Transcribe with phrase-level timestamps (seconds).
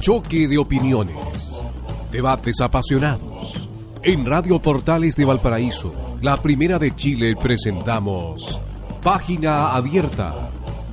[0.00, 1.62] Choque de opiniones.
[2.10, 3.68] Debates apasionados.
[4.02, 8.58] En Radio Portales de Valparaíso, la primera de Chile, presentamos
[9.02, 10.50] Página Abierta.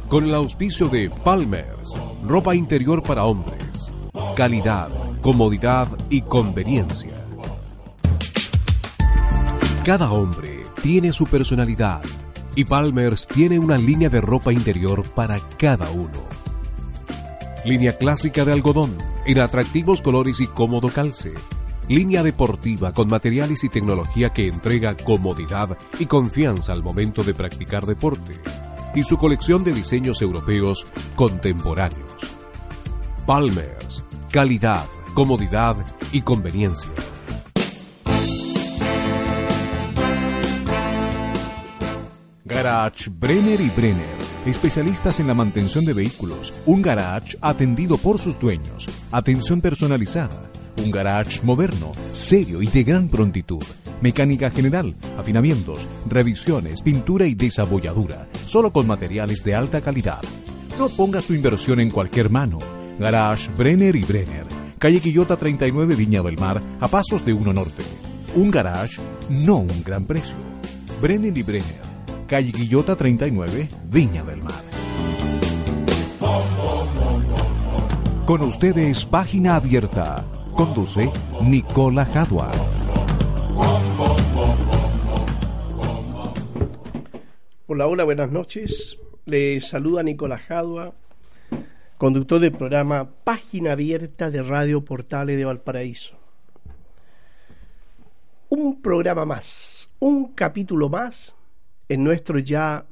[0.10, 1.93] Con el auspicio de Palmers,
[2.23, 3.93] ropa interior para hombres.
[4.36, 4.89] Calidad,
[5.21, 7.25] comodidad y conveniencia.
[9.86, 12.02] Cada hombre tiene su personalidad
[12.55, 16.23] y Palmers tiene una línea de ropa interior para cada uno.
[17.65, 21.33] Línea clásica de algodón en atractivos colores y cómodo calce.
[21.89, 27.86] Línea deportiva con materiales y tecnología que entrega comodidad y confianza al momento de practicar
[27.86, 28.33] deporte.
[28.96, 32.38] Y su colección de diseños europeos contemporáneos.
[33.25, 35.75] Palmers, calidad, comodidad
[36.11, 36.91] y conveniencia.
[42.66, 46.52] Garage Brenner y Brenner, especialistas en la mantención de vehículos.
[46.66, 48.88] Un garage atendido por sus dueños.
[49.11, 50.49] Atención personalizada.
[50.83, 53.63] Un garage moderno, serio y de gran prontitud.
[54.02, 58.27] Mecánica general, afinamientos, revisiones, pintura y desabolladura.
[58.47, 60.23] Solo con materiales de alta calidad.
[60.80, 62.58] No ponga su inversión en cualquier mano.
[62.97, 64.47] Garage Brenner y Brenner.
[64.80, 67.83] Calle Quillota 39 Viña del Mar, a pasos de Uno Norte.
[68.33, 68.99] Un garage,
[69.30, 70.38] no un gran precio.
[70.99, 71.94] Brenner y Brenner
[72.27, 74.53] calle Guillota 39, Viña del Mar.
[78.25, 80.25] Con ustedes, página abierta.
[80.55, 82.51] Conduce Nicola Jadua.
[87.67, 88.97] Hola, hola, buenas noches.
[89.25, 90.93] Le saluda Nicolás Jadua,
[91.97, 96.15] conductor del programa Página Abierta de Radio Portales de Valparaíso.
[98.49, 101.35] Un programa más, un capítulo más
[101.89, 102.86] en nuestro ya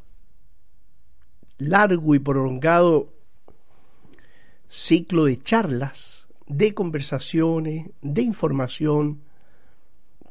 [1.58, 3.14] largo y prolongado
[4.68, 9.22] ciclo de charlas, de conversaciones, de información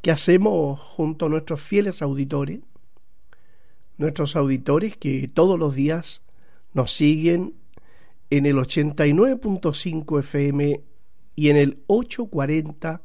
[0.03, 2.61] que hacemos junto a nuestros fieles auditores,
[3.99, 6.23] nuestros auditores que todos los días
[6.75, 7.55] nos siguen
[8.31, 10.81] en el 89.5 FM
[11.37, 13.01] y en el 840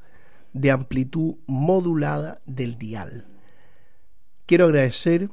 [0.54, 3.26] de amplitud modulada del dial.
[4.46, 5.30] Quiero agradecer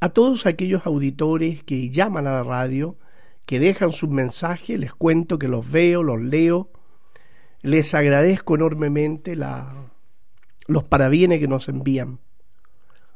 [0.00, 2.96] a todos aquellos auditores que llaman a la radio,
[3.44, 6.70] que dejan sus mensajes, les cuento que los veo, los leo,
[7.60, 12.18] les agradezco enormemente los parabienes que nos envían.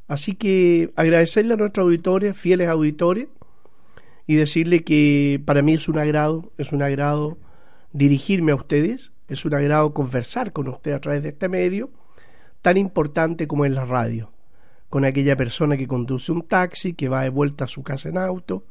[0.08, 3.28] Así que agradecerle a nuestros auditores, fieles auditores,
[4.26, 7.38] y decirle que para mí es un agrado, es un agrado
[7.92, 11.90] dirigirme a ustedes, es un agrado conversar con ustedes a través de este medio
[12.60, 14.33] tan importante como es la radio
[14.94, 18.16] con aquella persona que conduce un taxi, que va de vuelta a su casa en
[18.16, 18.62] auto,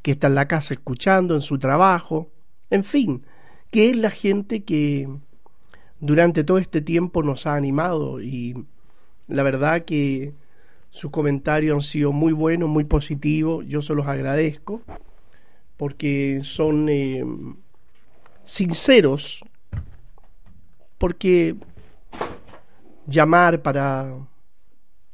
[0.00, 2.30] que está en la casa escuchando, en su trabajo,
[2.70, 3.26] en fin,
[3.70, 5.06] que es la gente que
[6.00, 8.64] durante todo este tiempo nos ha animado y
[9.28, 10.32] la verdad que
[10.88, 14.80] sus comentarios han sido muy buenos, muy positivos, yo se los agradezco
[15.76, 17.22] porque son eh,
[18.44, 19.44] sinceros,
[20.96, 21.54] porque
[23.06, 24.16] llamar para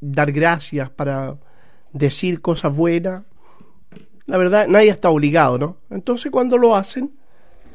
[0.03, 1.37] dar gracias, para
[1.93, 3.23] decir cosas buenas.
[4.27, 5.77] La verdad, nadie está obligado, ¿no?
[5.91, 7.13] Entonces cuando lo hacen,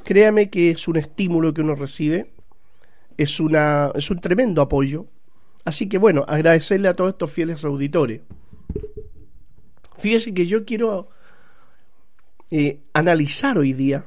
[0.04, 2.32] créame que es un estímulo que uno recibe,
[3.18, 5.08] es, una, es un tremendo apoyo.
[5.66, 8.22] Así que bueno, agradecerle a todos estos fieles auditores.
[9.98, 11.10] Fíjese que yo quiero
[12.52, 14.06] eh, analizar hoy día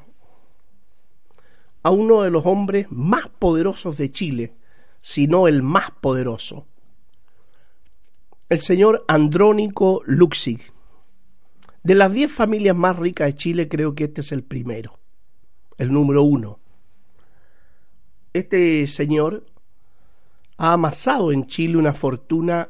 [1.82, 4.52] a uno de los hombres más poderosos de Chile,
[5.02, 6.66] si no el más poderoso,
[8.50, 10.60] el señor Andrónico Luxig.
[11.84, 14.98] De las diez familias más ricas de Chile, creo que este es el primero,
[15.78, 16.58] el número uno.
[18.34, 19.46] Este señor
[20.58, 22.68] ha amasado en Chile una fortuna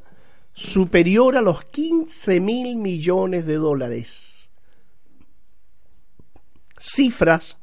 [0.53, 4.51] superior a los 15 mil millones de dólares.
[6.79, 7.59] Cifras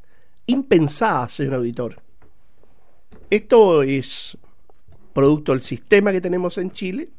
[0.48, 2.02] impensadas, señor auditor.
[3.30, 4.38] Esto es
[5.14, 7.10] producto del sistema que tenemos en Chile,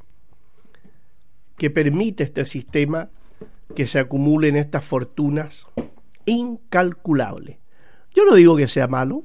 [1.58, 3.10] que permite este sistema
[3.74, 5.66] que se acumulen estas fortunas
[6.24, 7.58] incalculables.
[8.14, 9.24] Yo no digo que sea malo,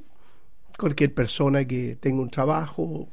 [0.78, 3.08] cualquier persona que tenga un trabajo,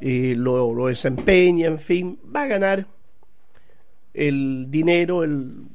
[0.00, 2.86] eh, lo, lo, desempeña, en fin, va a ganar
[4.14, 5.66] el dinero, el,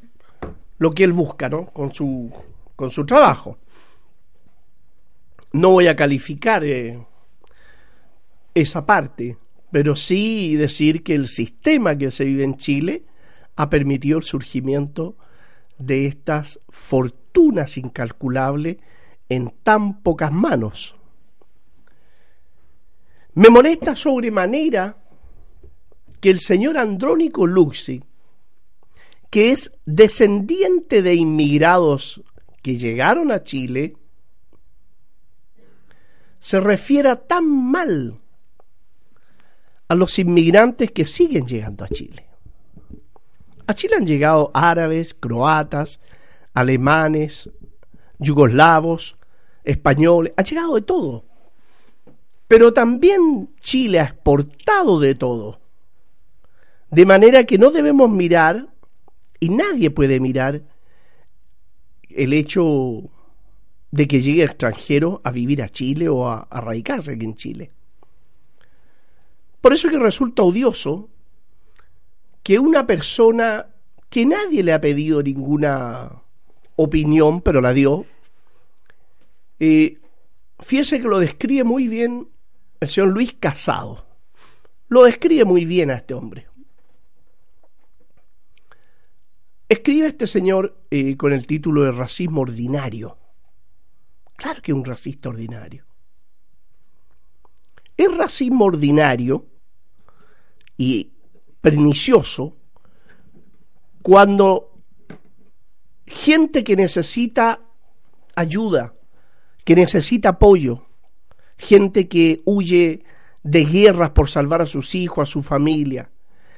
[0.78, 1.68] lo que él busca, ¿no?
[1.68, 2.32] Con su,
[2.76, 3.58] con su trabajo.
[5.52, 7.00] No voy a calificar eh,
[8.54, 9.38] esa parte,
[9.74, 13.06] pero sí decir que el sistema que se vive en Chile
[13.56, 15.18] ha permitido el surgimiento
[15.80, 18.78] de estas fortunas incalculables
[19.30, 20.96] en tan pocas manos.
[23.34, 24.96] Me molesta sobremanera
[26.22, 28.04] que el señor Andrónico Luxi,
[29.32, 32.22] que es descendiente de inmigrados
[32.62, 33.96] que llegaron a Chile,
[36.40, 38.20] se refiera tan mal
[39.94, 42.26] a los inmigrantes que siguen llegando a Chile.
[43.68, 46.00] A Chile han llegado árabes, croatas,
[46.56, 47.48] alemanes,
[48.18, 49.16] yugoslavos,
[49.64, 51.26] españoles, ha llegado de todo.
[52.48, 55.60] Pero también Chile ha exportado de todo.
[56.90, 58.70] De manera que no debemos mirar,
[59.40, 60.64] y nadie puede mirar,
[62.10, 63.12] el hecho
[63.92, 67.72] de que llegue extranjero a vivir a Chile o a, a radicarse aquí en Chile.
[69.64, 71.10] Por eso es que resulta odioso
[72.44, 73.68] que una persona
[74.10, 76.22] que nadie le ha pedido ninguna
[76.76, 78.06] opinión, pero la dio,
[79.62, 80.02] eh,
[80.60, 82.28] fíjese que lo describe muy bien
[82.82, 84.06] el señor Luis Casado.
[84.90, 86.48] Lo describe muy bien a este hombre.
[89.70, 93.18] Escribe este señor eh, con el título de racismo ordinario.
[94.36, 95.86] Claro que es un racista ordinario.
[97.96, 99.53] Es racismo ordinario
[100.84, 101.12] y
[101.62, 102.58] pernicioso
[104.02, 104.74] cuando
[106.06, 107.62] gente que necesita
[108.36, 108.94] ayuda,
[109.64, 110.86] que necesita apoyo,
[111.58, 113.04] gente que huye
[113.44, 116.10] de guerras por salvar a sus hijos, a su familia,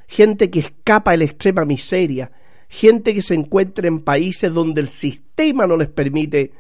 [0.07, 2.31] gente que escapa de la extrema miseria,
[2.68, 6.51] gente que se encuentra en países donde el sistema no les permite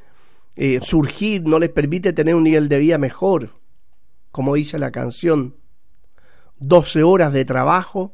[0.55, 3.55] eh, surgir, no les permite tener un nivel de vida mejor,
[4.31, 5.55] como dice la canción,
[6.59, 8.13] 12 horas de trabajo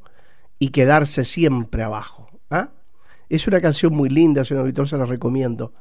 [0.60, 2.30] y quedarse siempre abajo.
[2.50, 2.70] ¿ah?
[3.30, 5.74] Es una canción muy linda, señor auditor, se la recomiendo.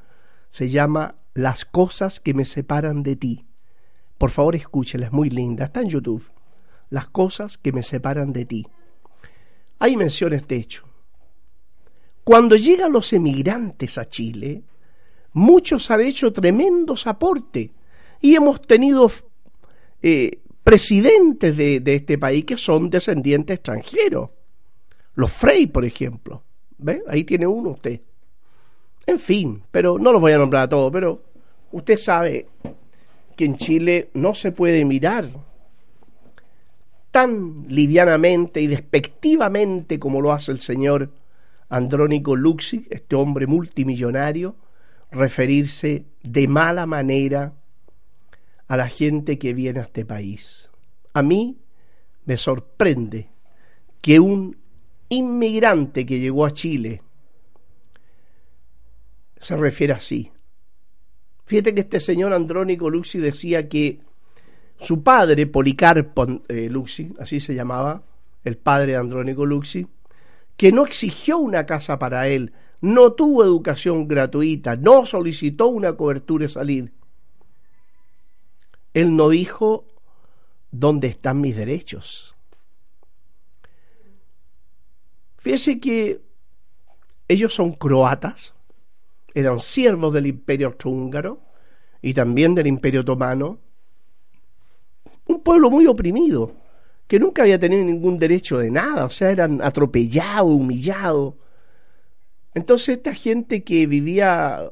[0.50, 3.46] Se llama Las cosas que me separan de ti.
[4.18, 5.66] Por favor, escúchela, es muy linda.
[5.66, 6.24] Está en YouTube.
[6.90, 8.66] Las cosas que me separan de ti.
[9.78, 10.84] Hay menciones de hecho.
[12.24, 14.62] Cuando llegan los emigrantes a Chile,
[15.32, 17.70] muchos han hecho tremendos aportes
[18.20, 19.10] y hemos tenido
[20.02, 24.30] eh, presidentes de, de, este país que son descendientes extranjeros.
[25.14, 26.42] Los Frey, por ejemplo.
[26.78, 27.02] ¿Ve?
[27.08, 28.00] Ahí tiene uno usted.
[29.06, 31.22] En fin, pero no los voy a nombrar a todos, pero
[31.72, 32.46] usted sabe
[33.36, 35.30] que en Chile no se puede mirar
[37.10, 41.10] tan livianamente y despectivamente como lo hace el señor
[41.68, 44.56] Andrónico Luxi, este hombre multimillonario,
[45.10, 47.52] referirse de mala manera
[48.70, 50.70] a la gente que viene a este país.
[51.12, 51.58] A mí
[52.24, 53.28] me sorprende
[54.00, 54.58] que un
[55.08, 57.02] inmigrante que llegó a Chile
[59.40, 60.30] se refiere así.
[61.46, 64.02] Fíjate que este señor Andrónico Luxi decía que
[64.80, 68.04] su padre, Policarpo eh, Luxi, así se llamaba,
[68.44, 69.88] el padre de Andrónico Luxi,
[70.56, 76.44] que no exigió una casa para él, no tuvo educación gratuita, no solicitó una cobertura
[76.44, 76.99] de salir.
[78.94, 79.84] Él no dijo
[80.70, 82.34] dónde están mis derechos.
[85.38, 86.20] Fíjese que
[87.28, 88.54] ellos son croatas,
[89.34, 91.40] eran siervos del imperio austrohúngaro
[92.02, 93.58] y también del imperio otomano,
[95.26, 96.52] un pueblo muy oprimido,
[97.06, 101.34] que nunca había tenido ningún derecho de nada, o sea, eran atropellados, humillados.
[102.54, 104.70] Entonces esta gente que vivía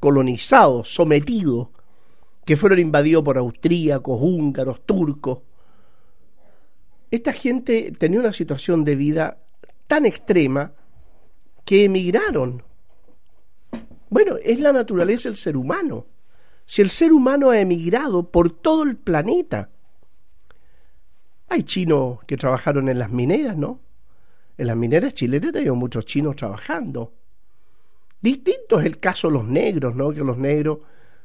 [0.00, 1.70] colonizado, sometido,
[2.48, 5.40] que fueron invadidos por austríacos, húngaros, turcos,
[7.10, 9.36] esta gente tenía una situación de vida
[9.86, 10.72] tan extrema
[11.66, 12.62] que emigraron.
[14.08, 16.06] Bueno, es la naturaleza del ser humano.
[16.64, 19.68] Si el ser humano ha emigrado por todo el planeta,
[21.50, 23.78] hay chinos que trabajaron en las mineras, ¿no?
[24.56, 27.12] En las mineras chilenas tenemos muchos chinos trabajando.
[28.22, 30.12] Distinto es el caso de los negros, ¿no?
[30.12, 30.78] Que los negros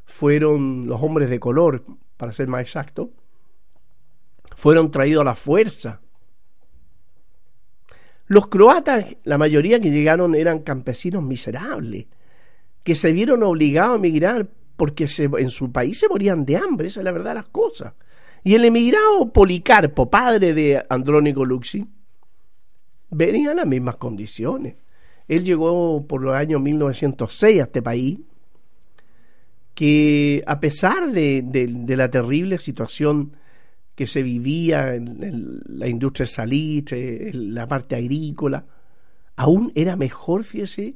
[0.06, 1.84] fueron los hombres de color,
[2.18, 3.12] para ser más exacto,
[4.56, 6.00] fueron traídos a la fuerza
[8.28, 12.08] los croatas, la mayoría que llegaron eran campesinos miserables,
[12.84, 17.02] que se vieron obligados a emigrar porque en su país se morían de hambre, esa
[17.02, 17.94] es la verdad de las cosas.
[18.44, 21.86] Y el emigrado Policarpo, padre de Andrónico Luxi,
[23.10, 24.76] venía en las mismas condiciones.
[25.28, 28.20] Él llegó por los años 1906 a este país,
[29.74, 33.36] que a pesar de, de la terrible situación
[33.96, 38.66] que se vivía en, la industria salitre, en la parte agrícola,
[39.36, 40.96] aún era mejor, fíjese,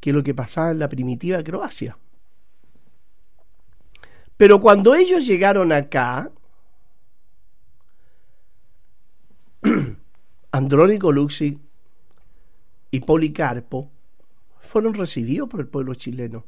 [0.00, 1.96] que lo que pasaba en la primitiva Croacia.
[4.36, 6.30] Pero cuando ellos llegaron acá,
[10.52, 11.58] Andrónico Luxi
[12.90, 13.90] y Policarpo
[14.60, 16.44] fueron recibidos por el pueblo chileno.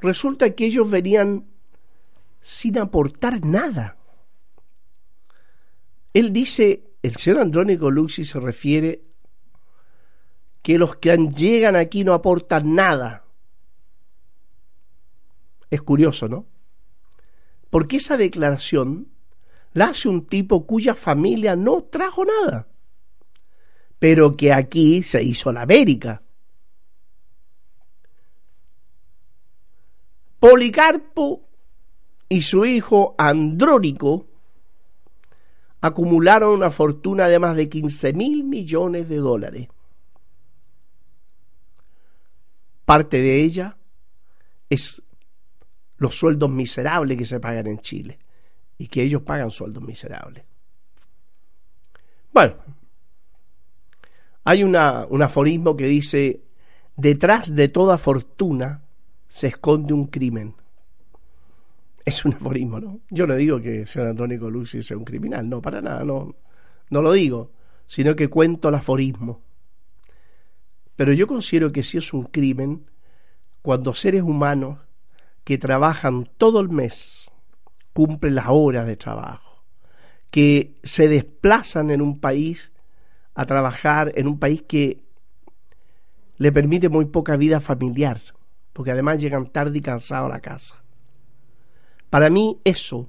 [0.00, 1.46] Resulta que ellos venían
[2.40, 3.96] sin aportar nada.
[6.12, 9.02] Él dice, el señor Andrónico Luxi se refiere
[10.62, 13.24] que los que llegan aquí no aportan nada.
[15.70, 16.46] Es curioso, ¿no?
[17.70, 19.08] Porque esa declaración
[19.72, 22.66] la hace un tipo cuya familia no trajo nada,
[23.98, 26.22] pero que aquí se hizo la América.
[30.38, 31.42] Policarpo
[32.28, 34.26] y su hijo Andrónico
[35.80, 39.68] acumularon una fortuna de más de 15 mil millones de dólares.
[42.84, 43.76] Parte de ella
[44.68, 45.02] es
[45.98, 48.18] los sueldos miserables que se pagan en Chile
[48.78, 50.44] y que ellos pagan sueldos miserables.
[52.32, 52.56] Bueno,
[54.44, 56.42] hay un aforismo que dice,
[56.96, 58.82] detrás de toda fortuna
[59.36, 60.54] se esconde un crimen.
[62.06, 63.00] Es un aforismo, ¿no?
[63.10, 66.34] Yo no digo que señor Antonio Lucy sea un criminal, no, para nada, no,
[66.88, 67.52] no lo digo,
[67.86, 69.42] sino que cuento el aforismo.
[70.96, 72.86] Pero yo considero que sí es un crimen
[73.60, 74.78] cuando seres humanos
[75.44, 77.30] que trabajan todo el mes,
[77.92, 79.64] cumplen las horas de trabajo,
[80.30, 82.72] que se desplazan en un país
[83.34, 85.02] a trabajar, en un país que
[86.38, 88.22] le permite muy poca vida familiar,
[88.76, 90.74] porque además llegan tarde y cansados a la casa.
[92.10, 93.08] Para mí eso,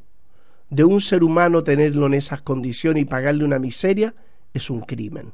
[0.69, 4.15] de un ser humano tenerlo en esas condiciones y pagarle una miseria,
[4.53, 5.33] es un crimen.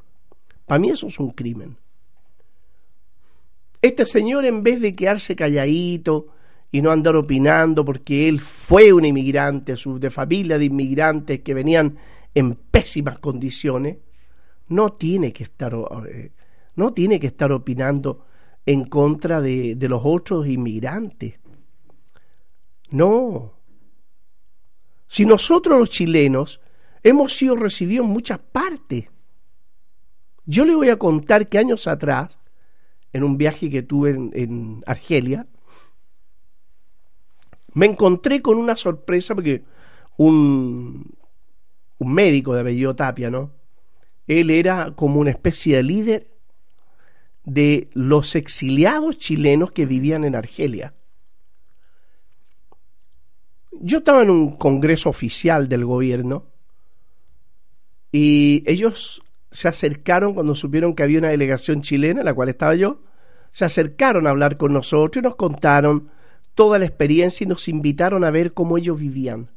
[0.65, 1.77] Para mí eso es un crimen.
[3.79, 6.29] Este señor, en vez de quedarse calladito
[6.71, 11.95] y no andar opinando porque él fue un inmigrante, de familia de inmigrantes que venían
[12.33, 13.97] en pésimas condiciones,
[14.69, 15.75] no tiene que estar,
[16.09, 16.31] eh,
[16.75, 18.25] no tiene que estar opinando
[18.65, 21.39] en contra de, los otros inmigrantes.
[22.89, 23.53] No.
[25.07, 26.61] Si nosotros los chilenos
[27.03, 29.05] hemos sido recibidos en muchas partes.
[30.45, 32.37] Yo le voy a contar que años atrás
[33.11, 35.47] en un viaje que tuve en, Argelia,
[37.73, 39.63] me encontré con una sorpresa porque
[40.17, 41.15] un,
[41.97, 43.51] un médico de apellido Tapia, ¿no?
[44.27, 46.32] Él era como una especie de líder
[47.45, 50.93] de los exiliados chilenos que vivían en Argelia.
[53.71, 56.45] Yo estaba en un congreso oficial del gobierno
[58.11, 62.75] y ellos se acercaron cuando supieron que había una delegación chilena, en la cual estaba
[62.75, 62.99] yo,
[63.51, 66.09] se acercaron a hablar con nosotros y nos contaron
[66.55, 69.49] toda la experiencia y nos invitaron a ver cómo ellos vivían.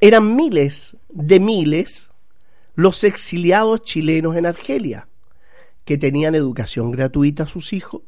[0.00, 2.08] Eran miles de miles
[2.74, 5.08] los exiliados chilenos en Argelia,
[5.84, 8.02] que tenían educación gratuita a sus hijos,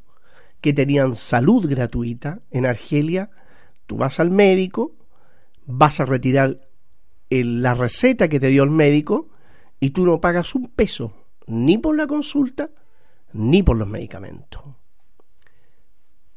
[0.61, 3.31] que tenían salud gratuita en Argelia.
[3.87, 4.95] Tú vas al médico,
[5.67, 6.61] vas a retirar
[7.31, 9.29] la receta que te dio el médico
[9.81, 11.15] y tú no pagas un peso
[11.47, 12.71] ni por la consulta
[13.33, 14.63] ni por los medicamentos.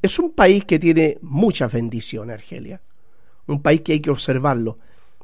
[0.01, 2.81] Es un país que tiene muchas bendiciones, Argelia.
[3.47, 4.79] Un país que hay que observarlo.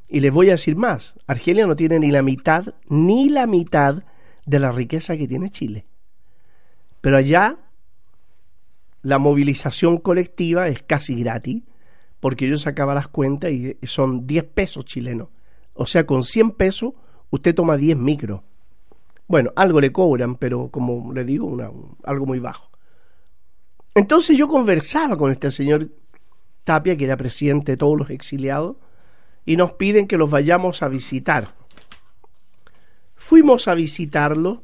[0.07, 4.03] Y les voy a decir más, Argelia no tiene ni la mitad, ni la mitad
[4.45, 5.85] de la riqueza que tiene Chile.
[7.01, 7.57] Pero allá
[9.01, 11.63] la movilización colectiva es casi gratis,
[12.19, 15.29] porque yo sacaba las cuentas y son 10 pesos chilenos.
[15.73, 16.93] O sea, con 100 pesos
[17.31, 18.41] usted toma 10 micros.
[19.27, 21.57] Bueno, algo le cobran, pero como le digo,
[22.03, 22.69] algo muy bajo.
[23.95, 25.89] Entonces yo conversaba con este señor
[26.63, 28.75] Tapia, que era presidente de todos los exiliados,
[29.45, 31.55] y nos piden que los vayamos a visitar.
[33.15, 34.61] Fuimos a visitarlo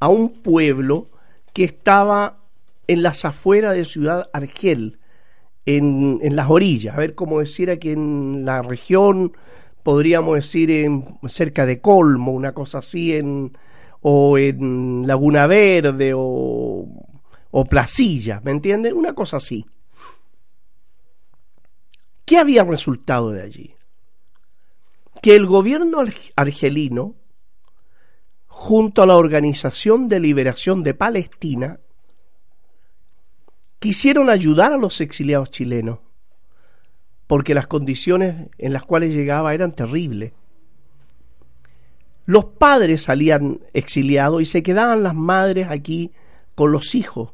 [0.00, 1.08] a un pueblo
[1.52, 2.38] que estaba
[2.86, 4.98] en las afueras de Ciudad Argel,
[5.66, 9.32] en, en las orillas, a ver cómo decir aquí en la región,
[9.82, 13.56] podríamos decir en, cerca de Colmo, una cosa así, en,
[14.00, 16.86] o en Laguna Verde o,
[17.50, 18.96] o Placilla, ¿me entienden?
[18.96, 19.66] Una cosa así.
[22.24, 23.74] ¿Qué había resultado de allí?
[25.22, 26.02] Que el gobierno
[26.36, 27.14] argelino,
[28.60, 31.78] junto a la Organización de Liberación de Palestina,
[33.78, 36.00] quisieron ayudar a los exiliados chilenos,
[37.28, 40.32] porque las condiciones en las cuales llegaba eran terribles
[42.26, 46.10] Los padres salían exiliados y se quedaban las madres aquí
[46.56, 47.30] con los hijos,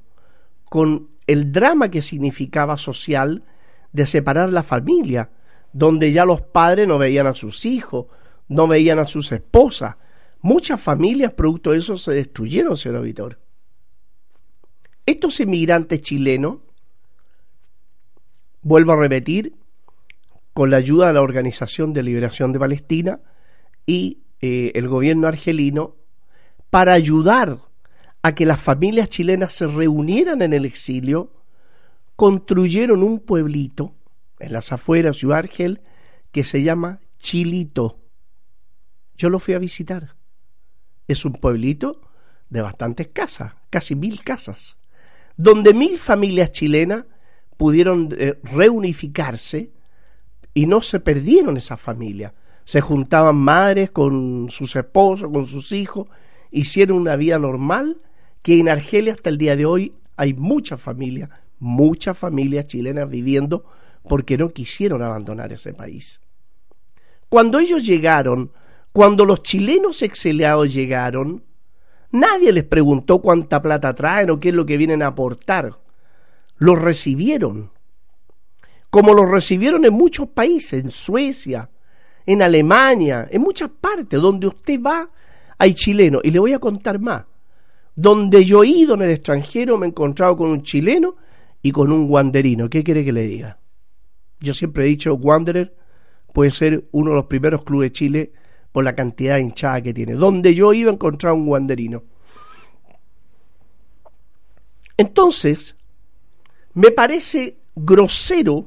[0.69, 3.45] con el drama que significaba social
[3.93, 5.31] de separar la familia,
[5.73, 8.09] donde ya los padres no veían a sus hijos,
[8.47, 9.97] no veían a sus esposas.
[10.45, 13.39] Muchas familias, producto de eso, se destruyeron, señor auditor.
[15.07, 16.59] Estos inmigrantes chilenos,
[18.61, 19.55] vuelvo a repetir,
[20.53, 23.21] con la ayuda de la Organización de Liberación de Palestina
[23.87, 25.97] y eh, el gobierno argelino,
[26.69, 27.61] para ayudar
[28.21, 31.33] a que las familias chilenas se reunieran en el exilio,
[32.17, 33.95] construyeron un pueblito
[34.39, 35.81] en las afueras de Argel
[36.33, 37.99] que se llama Chilito.
[39.17, 40.17] Yo lo fui a visitar.
[41.09, 42.01] Es un pueblito
[42.51, 44.77] de bastantes casas, casi mil casas,
[45.37, 47.05] donde mil familias chilenas
[47.57, 49.71] pudieron eh, reunificarse
[50.55, 52.33] y no se perdieron esas familias.
[52.65, 56.09] Se juntaban madres con sus esposos, con sus hijos,
[56.51, 57.99] hicieron una vida normal
[58.43, 63.65] que en Argelia hasta el día de hoy hay muchas familias, muchas familias chilenas viviendo
[64.09, 66.21] porque no quisieron abandonar ese país.
[67.29, 68.53] Cuando ellos llegaron,
[68.95, 71.43] cuando los chilenos exiliados llegaron,
[72.13, 75.77] nadie les preguntó cuánta plata traen o qué es lo que vienen a aportar.
[76.59, 77.73] Los recibieron,
[78.91, 81.69] como los recibieron en muchos países, en Suecia,
[82.25, 85.11] en Alemania, en muchas partes, donde usted va,
[85.59, 86.21] hay chilenos.
[86.23, 87.25] Y le voy a contar más.
[87.97, 91.17] Donde yo he ido en el extranjero me he encontrado con un chileno
[91.61, 92.71] y con un guanderino.
[92.71, 93.59] ¿Qué quiere que le diga?
[94.39, 95.75] Yo siempre he dicho, Wanderer
[96.33, 98.33] puede ser uno de los primeros clubes de Chile
[98.75, 100.15] por la cantidad de hinchada que tiene.
[100.15, 102.03] Donde yo iba a encontrar un guanderino.
[104.97, 105.77] Entonces,
[106.73, 108.67] me parece grosero,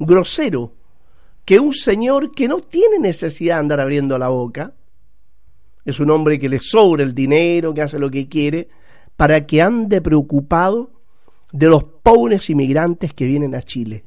[0.00, 0.72] grosero,
[1.44, 4.74] que un señor que no tiene necesidad de andar abriendo la boca,
[5.84, 8.68] es un hombre que le sobra el dinero, que hace lo que quiere,
[9.14, 10.90] para que ande preocupado
[11.52, 14.04] de los pobres inmigrantes que vienen a Chile.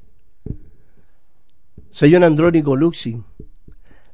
[1.91, 3.23] Señor Andrónico Luxin,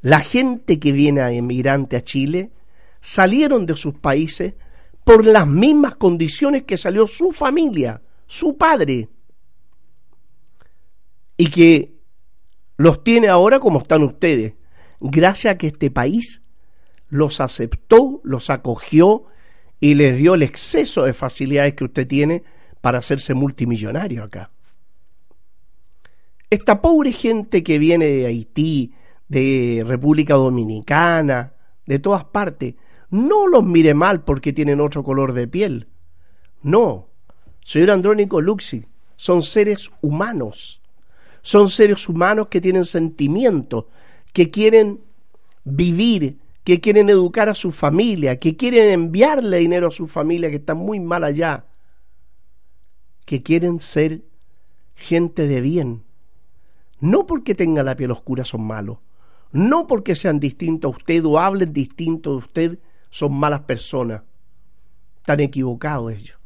[0.06, 2.52] la gente que viene a inmigrante a Chile
[3.02, 4.54] salieron de sus países
[5.04, 9.10] por las mismas condiciones que salió su familia, su padre,
[11.38, 11.96] y que
[12.78, 14.54] los tiene ahora como están ustedes,
[15.00, 16.44] gracias a que este país
[17.10, 19.24] los aceptó, los acogió
[19.80, 22.44] y les dio el exceso de facilidades que usted tiene
[22.80, 24.52] para hacerse multimillonario acá.
[26.52, 28.94] Esta pobre gente que viene de Haití,
[29.28, 31.54] de República Dominicana,
[31.86, 32.76] de todas partes,
[33.10, 35.88] no los mire mal porque tienen otro color de piel.
[36.62, 37.08] No,
[37.64, 38.86] señor Andrónico Luxi,
[39.16, 40.82] son seres humanos.
[41.42, 43.86] Son seres humanos que tienen sentimientos,
[44.34, 45.02] que quieren
[45.64, 50.56] vivir, que quieren educar a su familia, que quieren enviarle dinero a su familia que
[50.56, 51.66] está muy mal allá
[53.26, 54.24] que quieren ser
[54.96, 56.04] gente de bien.
[57.00, 59.00] No porque tengan la piel oscura son malos.
[59.56, 64.22] No porque sean distintos a usted o hablen distinto de usted son malas personas.
[65.16, 66.38] Están equivocados ellos.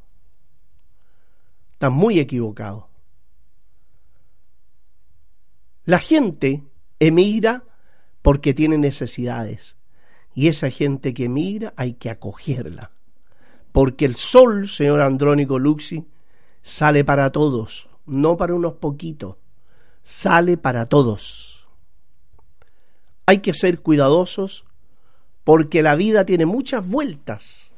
[1.73, 2.83] Están muy equivocados.
[5.85, 6.61] La gente
[6.99, 7.63] emigra
[8.21, 9.75] porque tiene necesidades.
[10.35, 12.91] Y esa gente que emigra hay que acogerla.
[13.71, 16.05] Porque el sol, señor Andrónico Luxi,
[16.61, 19.37] sale para todos, no para unos poquitos,
[20.03, 21.48] sale para todos.
[23.29, 24.65] Hay que ser cuidadosos
[25.43, 27.71] porque la vida tiene muchas vueltas,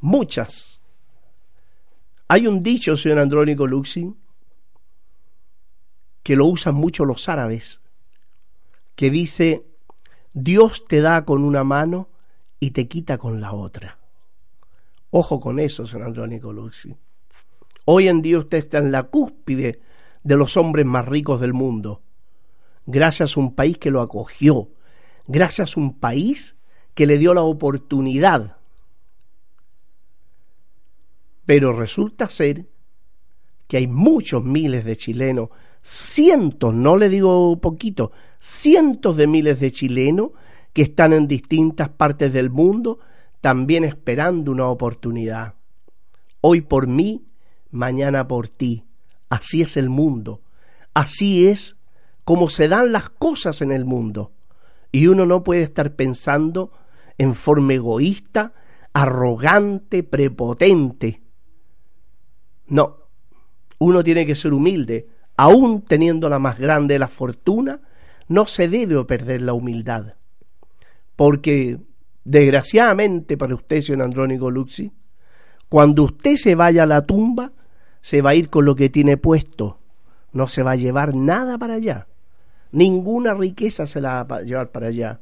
[0.00, 0.80] muchas.
[2.26, 4.16] Hay un dicho, señor Andrónico Luxin,
[6.22, 7.82] que lo usan mucho los árabes,
[8.94, 9.66] que dice,
[10.32, 12.08] Dios te da con una mano
[12.58, 13.98] y te quita con la otra.
[15.10, 16.96] Ojo con eso, señor Andrónico Luxin.
[17.84, 19.82] Hoy en día usted está en la cúspide
[20.22, 22.00] de los hombres más ricos del mundo,
[22.86, 24.70] gracias a un país que lo acogió,
[25.28, 26.56] gracias a un país
[26.94, 28.56] que le dio la oportunidad.
[31.46, 32.66] Pero resulta ser
[33.68, 35.50] que hay muchos miles de chilenos,
[35.82, 38.10] cientos, no le digo poquito,
[38.40, 40.30] cientos de miles de chilenos
[40.72, 42.98] que están en distintas partes del mundo
[43.40, 45.54] también esperando una oportunidad.
[46.40, 47.26] Hoy por mí
[47.70, 48.84] mañana por ti.
[49.28, 50.40] Así es el mundo.
[50.94, 51.76] Así es
[52.24, 54.32] como se dan las cosas en el mundo.
[54.92, 56.72] Y uno no puede estar pensando
[57.18, 58.52] en forma egoísta,
[58.92, 61.20] arrogante, prepotente.
[62.66, 62.96] No,
[63.78, 65.08] uno tiene que ser humilde.
[65.36, 67.80] Aún teniendo la más grande de la fortuna,
[68.28, 70.14] no se debe perder la humildad.
[71.16, 71.78] Porque,
[72.24, 74.92] desgraciadamente para usted, señor Andrónico Luxi,
[75.68, 77.52] cuando usted se vaya a la tumba,
[78.00, 79.78] se va a ir con lo que tiene puesto.
[80.32, 82.06] No se va a llevar nada para allá.
[82.72, 85.20] Ninguna riqueza se la va a llevar para allá.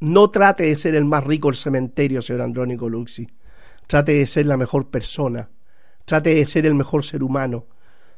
[0.00, 3.28] No trate de ser el más rico del cementerio, señor Andrónico Luxi.
[3.86, 5.48] Trate de ser la mejor persona.
[6.04, 7.66] Trate de ser el mejor ser humano.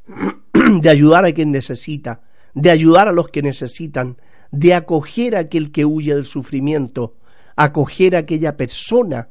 [0.80, 2.22] de ayudar a quien necesita.
[2.54, 4.16] De ayudar a los que necesitan.
[4.50, 7.16] De acoger a aquel que huye del sufrimiento.
[7.56, 9.28] Acoger a aquella persona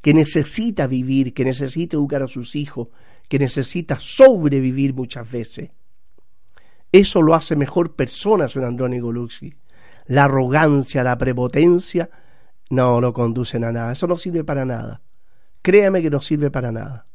[0.00, 2.88] que necesita vivir, que necesita educar a sus hijos,
[3.28, 5.70] que necesita sobrevivir muchas veces.
[6.92, 9.54] Eso lo hace mejor persona, señor Andrónico Luxi.
[10.06, 12.08] La arrogancia, la prepotencia,
[12.70, 13.92] no, no conducen a nada.
[13.92, 15.02] Eso no sirve para nada.
[15.62, 17.06] Créame que no sirve para nada.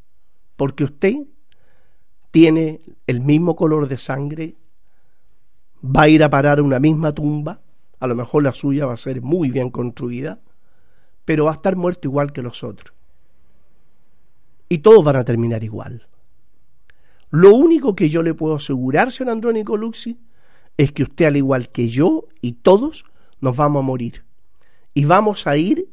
[0.55, 1.15] Porque usted
[2.31, 4.55] tiene el mismo color de sangre,
[5.83, 7.61] va a ir a parar a una misma tumba,
[7.99, 10.39] a lo mejor la suya va a ser muy bien construida,
[11.25, 12.93] pero va a estar muerto igual que los otros.
[14.67, 16.07] Y todos van a terminar igual.
[17.33, 20.19] Lo único que yo le puedo asegurar, señor Andrónico Luxi,
[20.77, 23.05] es que usted, al igual que yo y todos,
[23.41, 24.23] nos vamos a morir.
[24.93, 25.89] Y vamos a ir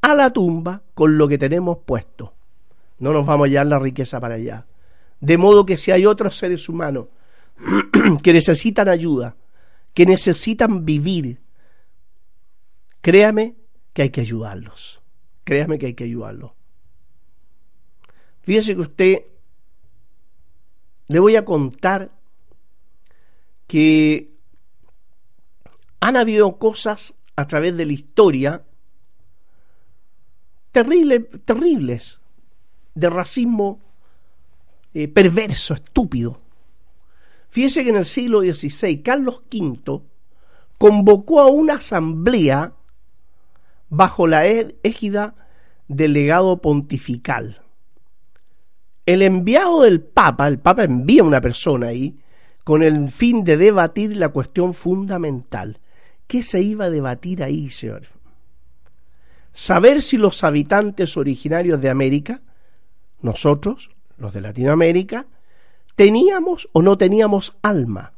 [0.00, 2.32] a la tumba con lo que tenemos puesto.
[2.98, 4.64] No nos vamos a llevar la riqueza para allá.
[5.20, 7.08] De modo que si hay otros seres humanos
[8.22, 9.36] que necesitan ayuda,
[9.92, 11.42] que necesitan vivir,
[13.02, 13.54] créame
[13.92, 15.02] que hay que ayudarlos.
[15.44, 16.52] Créame que hay que ayudarlos.
[18.40, 19.31] Fíjese que usted
[21.12, 22.10] le voy a contar
[23.66, 24.32] que
[26.00, 28.64] han habido cosas a través de la historia
[30.70, 32.20] terribles, terribles
[32.94, 33.80] de racismo
[34.94, 36.40] eh, perverso, estúpido.
[37.50, 40.00] Fíjese que en el siglo XVI Carlos V
[40.78, 42.72] convocó a una asamblea
[43.90, 45.34] bajo la égida
[45.88, 47.61] del legado pontifical.
[49.04, 52.16] El enviado del Papa, el Papa envía una persona ahí
[52.64, 55.78] con el fin de debatir la cuestión fundamental.
[56.26, 58.06] ¿Qué se iba a debatir ahí, señor?
[59.52, 62.40] Saber si los habitantes originarios de América,
[63.20, 65.26] nosotros, los de Latinoamérica,
[65.96, 68.12] teníamos o no teníamos alma.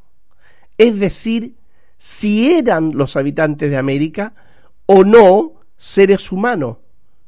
[0.78, 1.54] Es decir,
[1.98, 4.34] si eran los habitantes de América
[4.86, 6.76] o no seres humanos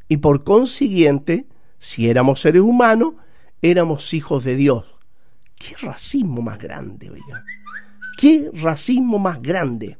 [0.09, 1.47] y por consiguiente,
[1.79, 3.15] si éramos seres humanos,
[3.63, 4.85] éramos hijos de Dios.
[5.57, 7.45] ¿Qué racismo más grande, oiga?
[8.19, 9.99] ¿Qué racismo más grande?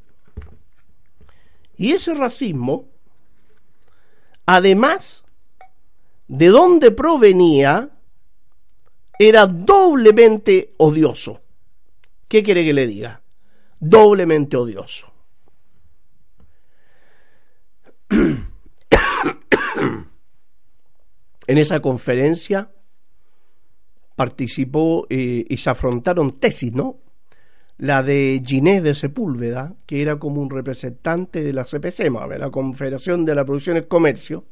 [1.77, 2.89] Y ese racismo,
[4.45, 5.23] además
[6.27, 7.89] de dónde provenía,
[9.19, 11.41] era doblemente odioso.
[12.27, 13.21] ¿Qué quiere que le diga?
[13.79, 15.11] Doblemente odioso.
[21.47, 22.69] en esa conferencia
[24.17, 26.97] participó eh, y se afrontaron tesis, ¿no?
[27.77, 33.25] La de Ginés de Sepúlveda, que era como un representante de la CPCMA, la Confederación
[33.25, 34.43] de la Producción y Comercio,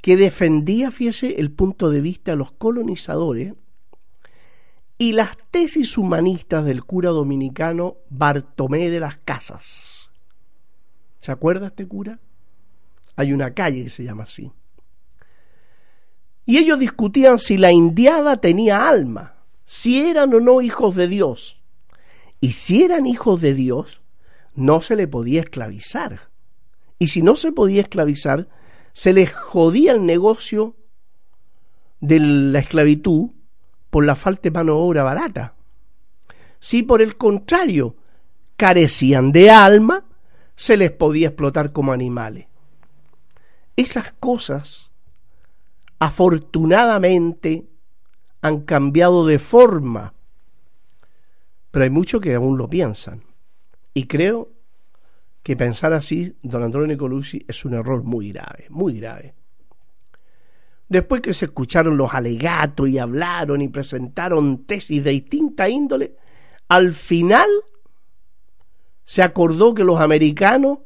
[0.00, 3.52] que defendía, fíjese, el punto de vista de los colonizadores
[4.96, 10.10] y las tesis humanistas del cura dominicano Bartomé de las Casas.
[11.20, 12.18] ¿Se acuerda este cura?
[13.14, 14.50] Hay una calle que se llama así.
[16.48, 19.34] Y ellos discutían si la indiada tenía alma,
[19.66, 21.60] si eran o no hijos de Dios.
[22.40, 24.00] Y si eran hijos de Dios,
[24.54, 26.30] no se le podía esclavizar.
[26.98, 28.48] Y si no se podía esclavizar,
[28.94, 30.74] se les jodía el negocio
[32.00, 33.28] de la esclavitud
[33.90, 35.54] por la falta de mano de obra barata.
[36.60, 37.94] Si por el contrario
[38.56, 40.06] carecían de alma,
[40.56, 42.46] se les podía explotar como animales.
[43.76, 44.87] Esas cosas,
[45.98, 47.66] afortunadamente,
[48.40, 50.14] han cambiado de forma,
[51.70, 53.24] pero hay muchos que aún lo piensan.
[53.94, 54.50] Y creo
[55.42, 59.34] que pensar así, don Antonio Nicolucci, es un error muy grave, muy grave.
[60.88, 66.14] Después que se escucharon los alegatos y hablaron y presentaron tesis de distinta índole,
[66.68, 67.48] al final
[69.04, 70.78] se acordó que los americanos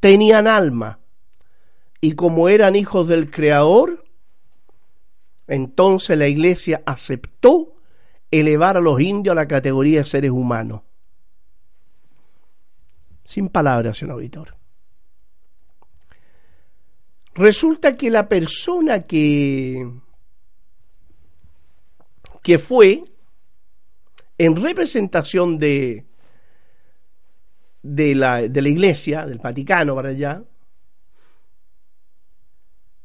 [0.00, 0.98] tenían alma
[2.00, 4.05] y como eran hijos del Creador,
[5.46, 7.76] entonces la iglesia aceptó
[8.30, 10.82] elevar a los indios a la categoría de seres humanos.
[13.24, 14.56] Sin palabras, señor auditor.
[17.34, 19.90] Resulta que la persona que,
[22.42, 23.04] que fue
[24.38, 26.06] en representación de,
[27.82, 30.42] de la, de la iglesia, del Vaticano para allá,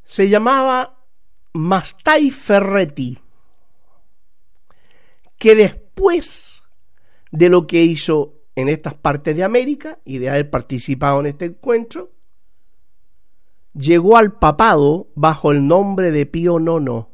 [0.03, 1.00] se llamaba
[1.53, 3.19] Mastai Ferretti,
[5.37, 6.63] que después
[7.31, 11.43] de lo que hizo en estas partes de América y de haber participado en este
[11.45, 12.11] encuentro,
[13.73, 17.05] llegó al papado bajo el nombre de Pío IX.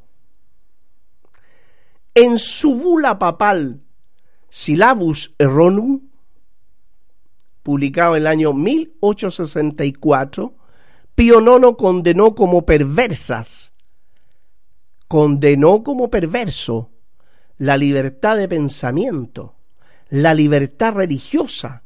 [2.16, 3.82] En su bula papal
[4.50, 6.02] Silabus Erronum,
[7.64, 10.56] publicado en el año 1864,
[11.16, 13.74] Pío IX condenó como perversas,
[15.08, 16.90] condenó como perverso
[17.58, 19.56] la libertad de pensamiento,
[20.10, 21.84] la libertad religiosa,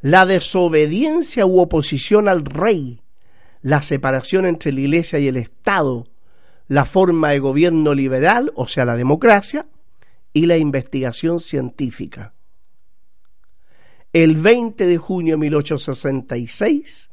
[0.00, 3.00] la desobediencia u oposición al rey,
[3.62, 6.08] la separación entre la Iglesia y el Estado,
[6.66, 9.66] la forma de gobierno liberal, o sea, la democracia,
[10.32, 12.32] y la investigación científica.
[14.12, 17.10] El 20 de junio de 1866,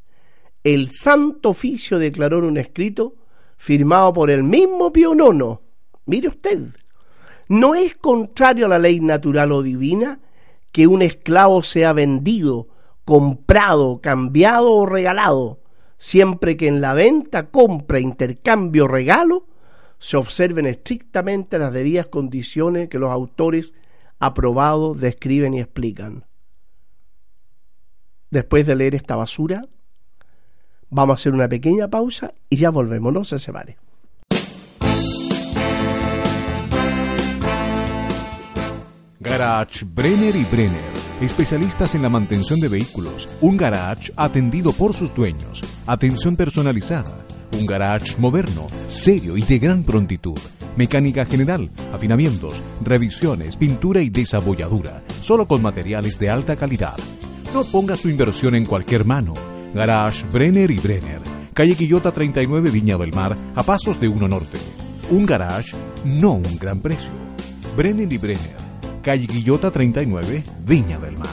[0.63, 3.15] el Santo Oficio declaró en un escrito
[3.59, 5.59] firmado por el mismo Pío IX,
[6.05, 6.59] mire usted,
[7.49, 10.19] no es contrario a la ley natural o divina
[10.71, 12.69] que un esclavo sea vendido,
[13.03, 15.59] comprado, cambiado o regalado,
[15.97, 19.45] siempre que en la venta, compra, intercambio, regalo,
[19.99, 23.73] se observen estrictamente las debidas condiciones que los autores
[24.19, 26.23] aprobados describen y explican.
[28.29, 29.67] Después de leer esta basura,
[30.89, 33.78] vamos a hacer una pequeña pausa y ya volvemos, no se separe.
[39.21, 40.80] Garage Brenner y Brenner,
[41.21, 43.28] especialistas en la mantención de vehículos.
[43.41, 45.62] Un garage atendido por sus dueños.
[45.86, 47.25] Atención personalizada.
[47.52, 50.39] Un garage moderno, serio y de gran prontitud.
[50.78, 55.04] Mecánica general, afinamientos, revisiones, pintura y desabolladura.
[55.19, 56.95] Solo con materiales de alta calidad.
[57.54, 59.34] No ponga su inversión en cualquier mano.
[59.73, 61.21] Garage Brenner y Brenner.
[61.53, 64.58] Calle Quillota 39 Viña del Mar, a pasos de Uno Norte.
[65.10, 67.12] Un garage, no un gran precio.
[67.75, 68.60] Brenner y Brenner
[69.01, 71.29] calle Guillota 39, Viña del Mar.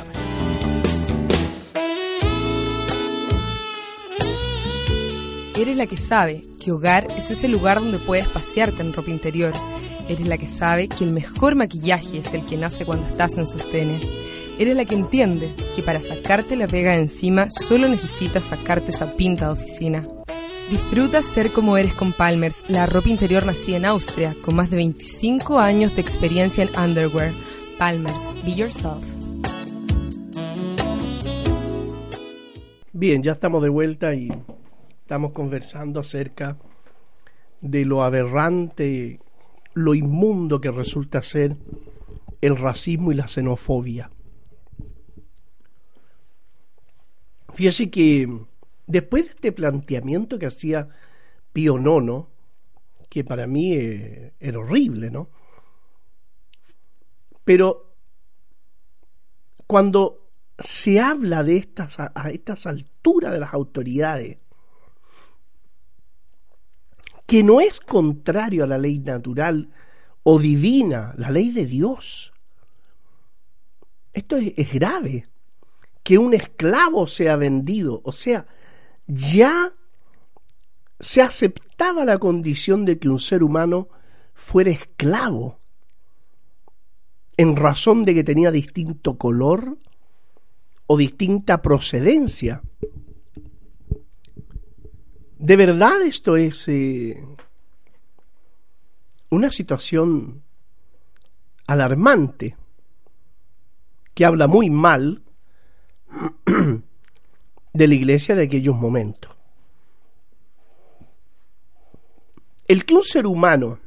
[5.59, 9.53] Eres la que sabe que hogar es ese lugar donde puedes pasearte en ropa interior.
[10.09, 13.47] Eres la que sabe que el mejor maquillaje es el que nace cuando estás en
[13.47, 14.07] sostenes.
[14.59, 19.13] Eres la que entiende que para sacarte la pega de encima solo necesitas sacarte esa
[19.13, 20.03] pinta de oficina.
[20.71, 24.77] Disfruta ser como eres con Palmers, la ropa interior nacida en Austria, con más de
[24.77, 27.35] 25 años de experiencia en underwear.
[27.79, 28.15] Palmers,
[28.47, 29.05] be yourself.
[32.95, 34.31] Bien, ya estamos de vuelta y
[35.03, 36.57] estamos conversando acerca
[37.61, 39.21] de lo aberrante,
[39.75, 41.57] lo inmundo que resulta ser
[42.41, 44.11] el racismo y la xenofobia.
[47.57, 48.29] Fíjese que
[48.87, 50.91] después de este planteamiento que hacía
[51.55, 52.29] Pío Nono,
[53.09, 55.31] que para mí eh, era horrible, ¿no?
[57.45, 57.95] Pero
[59.67, 64.37] cuando se habla de estas, a estas alturas de las autoridades,
[67.25, 69.71] que no es contrario a la ley natural
[70.25, 72.35] o divina, la ley de Dios.
[74.13, 75.27] Esto es, es grave,
[76.07, 78.47] que un esclavo sea vendido, o sea,
[79.09, 79.73] ya
[81.01, 83.89] se aceptaba la condición de que un ser humano
[84.33, 85.59] fuera esclavo
[87.37, 89.79] en razón de que tenía distinto color
[90.87, 92.63] o distinta procedencia.
[95.41, 97.21] De verdad esto es eh,
[99.31, 100.45] una situación
[101.67, 102.55] alarmante
[104.15, 105.25] que habla muy mal
[107.73, 109.31] de la iglesia de aquellos momentos.
[112.69, 113.79] El que un ser humano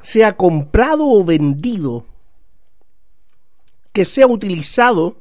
[0.00, 2.06] sea comprado o vendido,
[3.92, 5.16] que sea utilizado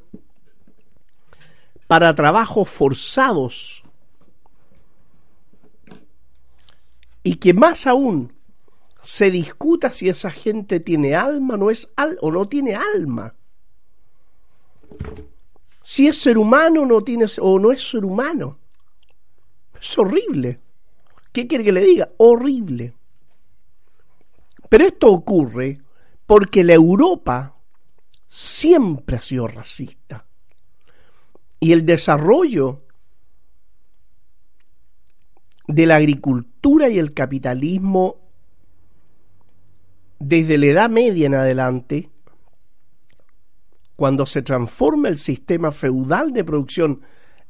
[1.87, 3.83] para trabajos forzados
[7.21, 8.33] y que más aún
[9.03, 13.35] se discuta si esa gente tiene alma no es al, o no tiene alma.
[15.83, 18.57] Si es ser humano no, tiene, o no es ser humano.
[19.79, 20.59] Es horrible.
[21.31, 22.09] ¿Qué quiere que le diga?
[22.17, 22.93] Horrible.
[24.69, 25.81] Pero esto ocurre
[26.25, 27.55] porque la Europa
[28.29, 30.25] siempre ha sido racista.
[31.59, 32.81] Y el desarrollo
[35.67, 38.17] de la agricultura y el capitalismo
[40.19, 42.09] desde la Edad Media en adelante
[43.95, 47.01] cuando se transforma el sistema feudal de producción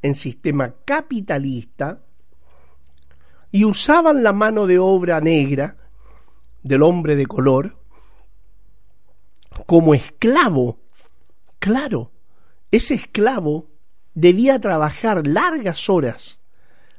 [0.02, 2.02] en sistema capitalista,
[3.54, 5.78] y usaban la mano de obra negra
[6.64, 7.78] del hombre de color
[9.68, 10.80] como esclavo.
[11.60, 12.12] Claro,
[12.72, 13.70] ese esclavo
[14.16, 16.40] debía trabajar largas horas,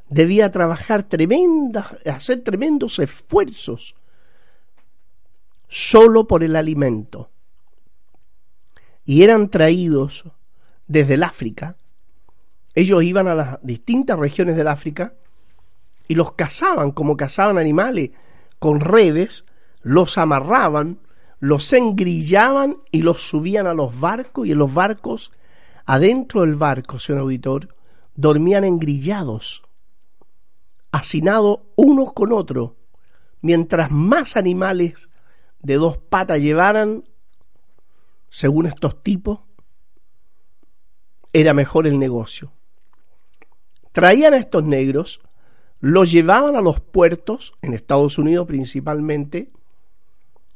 [0.09, 3.97] debía trabajar tremendas, hacer tremendos esfuerzos
[5.69, 7.31] solo por el alimento.
[9.05, 10.25] Y eran traídos
[10.87, 11.77] desde el África.
[12.75, 15.15] Ellos iban a las distintas regiones del África
[16.09, 18.11] y los cazaban como cazaban animales
[18.59, 19.45] con redes,
[19.83, 20.99] los amarraban,
[21.39, 25.31] los engrillaban y los subían a los barcos y en los barcos,
[25.85, 27.75] adentro del barco, señor auditor,
[28.15, 29.63] dormían engrillados,
[30.93, 32.73] hacinados unos con otros,
[33.43, 35.09] mientras más animales
[35.61, 37.05] de dos patas llevaran,
[38.35, 39.39] según estos tipos,
[41.33, 42.51] era mejor el negocio.
[43.93, 45.21] Traían a estos negros
[45.79, 49.53] los llevaban a los puertos, en Estados Unidos principalmente,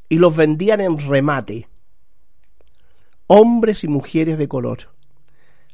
[0.09, 1.69] y los vendían en remate.
[3.29, 4.91] Hombres y mujeres de color,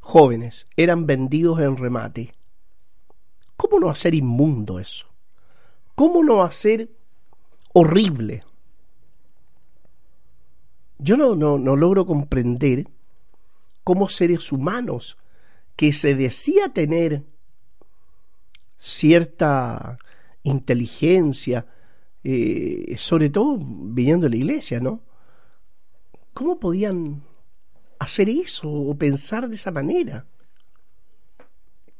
[0.00, 2.34] jóvenes, eran vendidos en remate.
[3.56, 5.06] ¿Cómo no hacer inmundo eso?
[5.94, 6.90] ¿Cómo no hacer
[7.72, 8.44] horrible?
[11.04, 12.88] Yo no, no, no logro comprender
[13.84, 15.18] cómo seres humanos
[15.76, 17.24] que se decía tener
[18.78, 19.98] cierta
[20.44, 21.66] inteligencia,
[22.22, 25.02] eh, sobre todo viniendo de la iglesia, ¿no?
[26.32, 27.22] ¿Cómo podían
[27.98, 30.24] hacer eso o pensar de esa manera?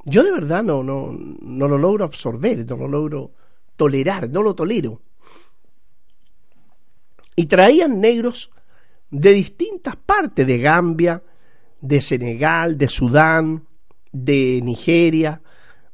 [0.06, 3.32] Yo de verdad no, no, no lo logro absorber, no lo logro
[3.76, 5.02] tolerar, no lo tolero.
[7.36, 8.50] Y traían negros
[9.14, 11.22] de distintas partes, de Gambia,
[11.80, 13.64] de Senegal, de Sudán,
[14.10, 15.40] de Nigeria,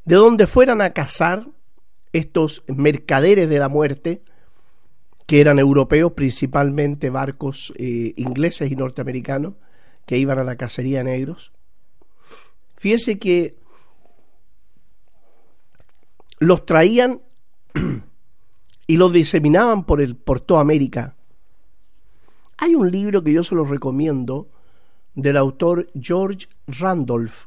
[0.07, 1.47] de donde fueran a cazar
[2.15, 4.23] estos mercaderes de la muerte,
[5.27, 9.55] que eran europeos, principalmente barcos eh, ingleses y norteamericanos,
[10.07, 11.53] que iban a la cacería de negros.
[12.79, 13.57] Fíjense que
[16.39, 17.21] los traían
[18.87, 21.17] y los diseminaban por, el, por toda América.
[22.63, 24.51] Hay un libro que yo se lo recomiendo
[25.15, 27.47] del autor George Randolph,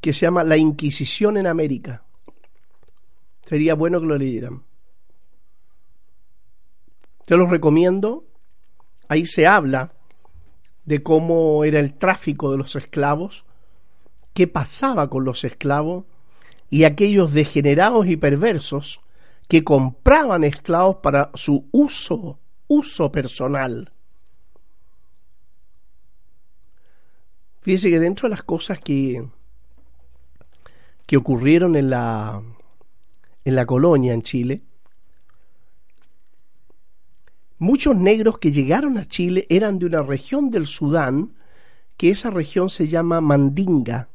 [0.00, 2.02] que se llama La Inquisición en América.
[3.46, 4.64] Sería bueno que lo leyeran.
[7.24, 8.24] Te lo recomiendo.
[9.06, 9.92] Ahí se habla
[10.84, 13.44] de cómo era el tráfico de los esclavos,
[14.34, 16.04] qué pasaba con los esclavos
[16.68, 19.00] y aquellos degenerados y perversos
[19.50, 23.92] que compraban esclavos para su uso, uso personal.
[27.60, 29.28] Fíjese que dentro de las cosas que
[31.04, 32.40] que ocurrieron en la,
[33.44, 34.62] en la colonia en Chile,
[37.58, 41.34] muchos negros que llegaron a Chile eran de una región del Sudán,
[41.96, 44.10] que esa región se llama Mandinga,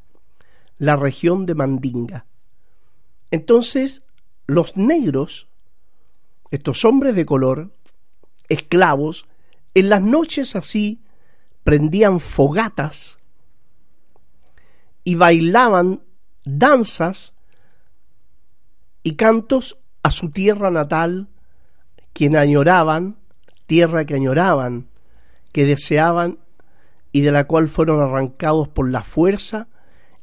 [0.78, 2.24] la región de Mandinga.
[3.30, 4.05] Entonces,
[4.46, 5.48] los negros,
[6.50, 7.72] estos hombres de color,
[8.48, 9.26] esclavos,
[9.74, 11.02] en las noches así
[11.64, 13.18] prendían fogatas
[15.04, 16.02] y bailaban
[16.44, 17.34] danzas
[19.02, 21.28] y cantos a su tierra natal,
[22.12, 23.16] quien añoraban,
[23.66, 24.88] tierra que añoraban,
[25.52, 26.38] que deseaban
[27.12, 29.68] y de la cual fueron arrancados por la fuerza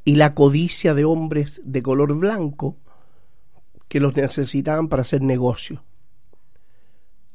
[0.05, 2.77] y la codicia de hombres de color blanco
[3.93, 5.83] que los necesitaban para hacer negocio.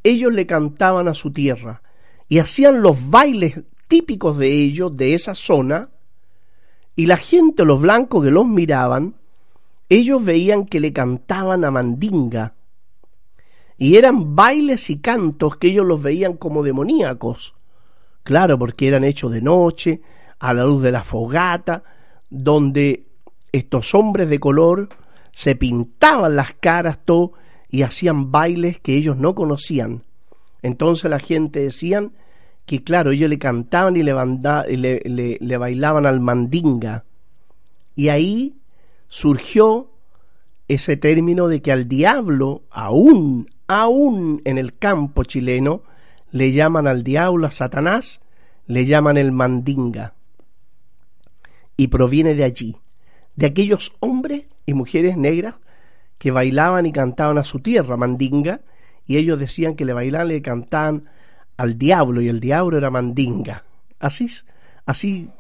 [0.03, 1.83] Ellos le cantaban a su tierra
[2.29, 5.91] y hacían los bailes típicos de ellos, de esa zona,
[6.97, 9.15] y la gente, los blancos que los miraban,
[9.89, 12.55] ellos veían que le cantaban a Mandinga.
[13.77, 17.55] Y eran bailes y cantos que ellos los veían como demoníacos.
[18.25, 20.01] Claro, porque eran hechos de noche,
[20.41, 21.85] a la luz de la fogata,
[22.29, 23.07] donde
[23.53, 24.89] estos hombres de color
[25.39, 27.35] se pintaban las caras todo
[27.69, 30.03] y hacían bailes que ellos no conocían.
[30.63, 32.11] Entonces la gente decían
[32.67, 37.05] que claro, ellos le cantaban y le, le, bailaban al mandinga.
[37.95, 38.57] Y ahí
[39.07, 39.93] surgió
[40.67, 45.85] ese término de que al diablo, aún, aún en el campo chileno,
[46.33, 48.21] le llaman al diablo, a Satanás,
[48.67, 50.15] le llaman el mandinga.
[51.77, 52.77] Y proviene de allí,
[53.37, 55.55] de aquellos hombres y mujeres negras
[56.19, 58.61] que bailaban y cantaban a su tierra, mandinga,
[59.07, 61.09] y ellos decían que le bailaban y le cantaban
[61.57, 63.65] al diablo y el diablo era Mandinga.
[63.99, 64.29] Así,
[64.85, 65.31] así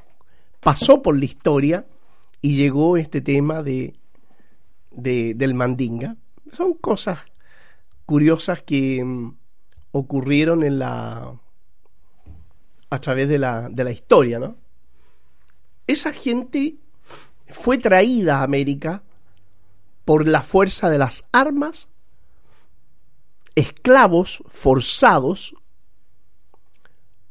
[0.60, 1.84] pasó por la historia
[2.40, 3.96] y llegó este tema de,
[4.92, 6.16] de del Mandinga.
[6.54, 7.20] Son cosas
[8.06, 9.36] curiosas que mm,
[9.92, 11.34] ocurrieron en la
[12.88, 14.56] a través de la, de la historia, ¿no?
[15.86, 16.76] Esa gente
[17.50, 19.02] fue traída a América
[20.08, 21.86] por la fuerza de las armas,
[23.54, 25.54] esclavos forzados,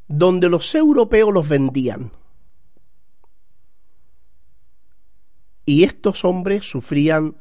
[0.08, 2.12] donde los europeos los vendían.
[5.66, 7.38] Y estos hombres sufrían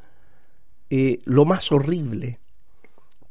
[0.89, 2.39] eh, lo más horrible,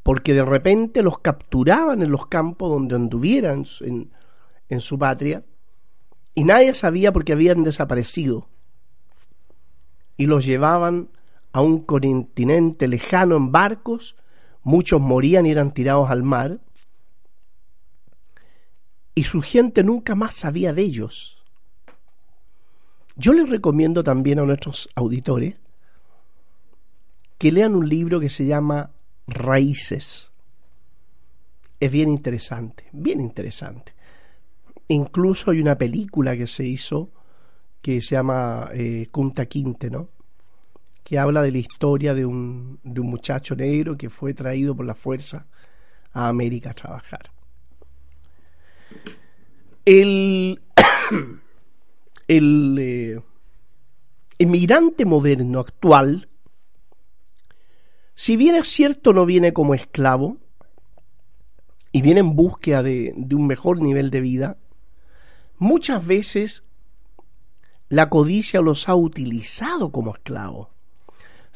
[0.01, 4.13] porque de repente los capturaban en los campos donde anduvieran en,
[4.69, 5.43] en su patria,
[6.33, 8.47] y nadie sabía por qué habían desaparecido,
[10.15, 11.09] y los llevaban
[11.57, 14.15] a un continente lejano en barcos,
[14.61, 16.59] muchos morían y eran tirados al mar,
[19.15, 21.43] y su gente nunca más sabía de ellos.
[23.15, 25.55] Yo les recomiendo también a nuestros auditores
[27.39, 28.91] que lean un libro que se llama
[29.25, 30.31] Raíces.
[31.79, 33.95] Es bien interesante, bien interesante.
[34.89, 37.09] Incluso hay una película que se hizo
[37.81, 40.16] que se llama eh, Kunta Quinte, ¿no?
[41.07, 44.85] Que habla de la historia de un, de un muchacho negro que fue traído por
[44.85, 45.45] la fuerza
[46.11, 47.31] a América a trabajar.
[49.85, 50.59] El,
[52.27, 53.21] el eh,
[54.37, 56.27] emigrante moderno actual,
[58.13, 60.35] si bien es cierto no viene como esclavo
[61.93, 64.57] y viene en búsqueda de, de un mejor nivel de vida,
[65.57, 66.65] muchas veces
[67.87, 70.75] la codicia los ha utilizado como esclavos.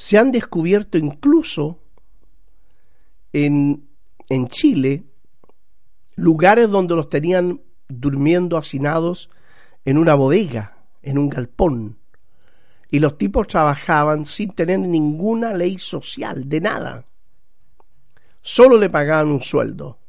[0.02, 1.78] Se han descubierto incluso
[3.32, 3.88] en,
[4.30, 5.04] en Chile
[6.16, 9.30] lugares donde los tenían durmiendo hacinados
[9.86, 11.99] en una bodega, en un galpón.
[12.89, 17.06] Y los tipos trabajaban sin tener ninguna ley social, de nada.
[18.41, 19.99] Solo le pagaban un sueldo.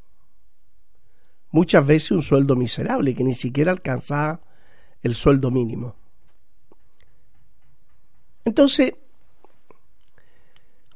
[1.50, 4.40] Muchas veces un sueldo miserable que ni siquiera alcanzaba
[5.02, 5.96] el sueldo mínimo.
[8.46, 8.94] Entonces,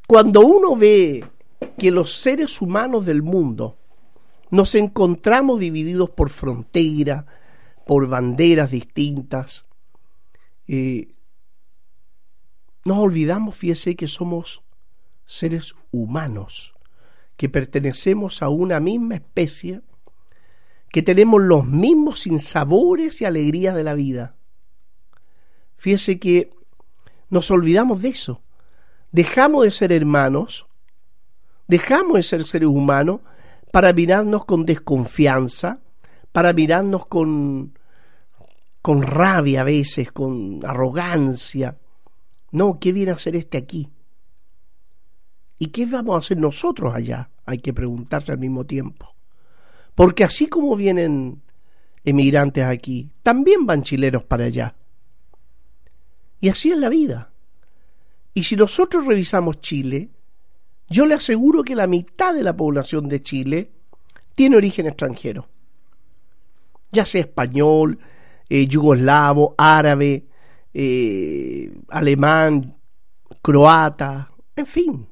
[0.07, 1.25] cuando uno ve
[1.79, 3.79] que los seres humanos del mundo
[4.51, 7.25] nos encontramos divididos por fronteras,
[7.87, 9.67] por banderas distintas.
[10.69, 11.15] Eh,
[12.85, 14.63] nos olvidamos, fíjese, que somos
[15.27, 16.75] seres humanos,
[17.37, 19.83] que pertenecemos a una misma especie,
[20.91, 24.37] que tenemos los mismos sinsabores y alegrías de la vida.
[25.77, 26.53] Fíjese que
[27.29, 28.43] nos olvidamos de eso.
[29.17, 30.67] Dejamos de ser hermanos,
[31.67, 33.23] dejamos de ser seres humanos
[33.73, 35.81] para mirarnos con desconfianza,
[36.33, 37.79] para mirarnos con,
[38.83, 41.79] con rabia a veces, con arrogancia.
[42.51, 43.89] No, ¿qué viene a hacer este aquí?
[45.59, 47.31] ¿Y qué vamos a hacer nosotros allá?
[47.47, 49.15] Hay que preguntarse al mismo tiempo.
[49.95, 51.41] Porque así como vienen
[52.05, 54.75] emigrantes aquí, también van chilenos para allá.
[56.39, 57.31] Y así es la vida.
[58.37, 60.11] Y si nosotros revisamos Chile,
[60.91, 63.71] yo le aseguro que la mitad de la población de Chile
[64.35, 65.49] tiene origen extranjero,
[66.93, 67.99] ya sea español,
[68.51, 70.27] eh, yugoslavo, árabe,
[70.75, 72.77] eh, alemán,
[73.41, 75.07] croata, en fin.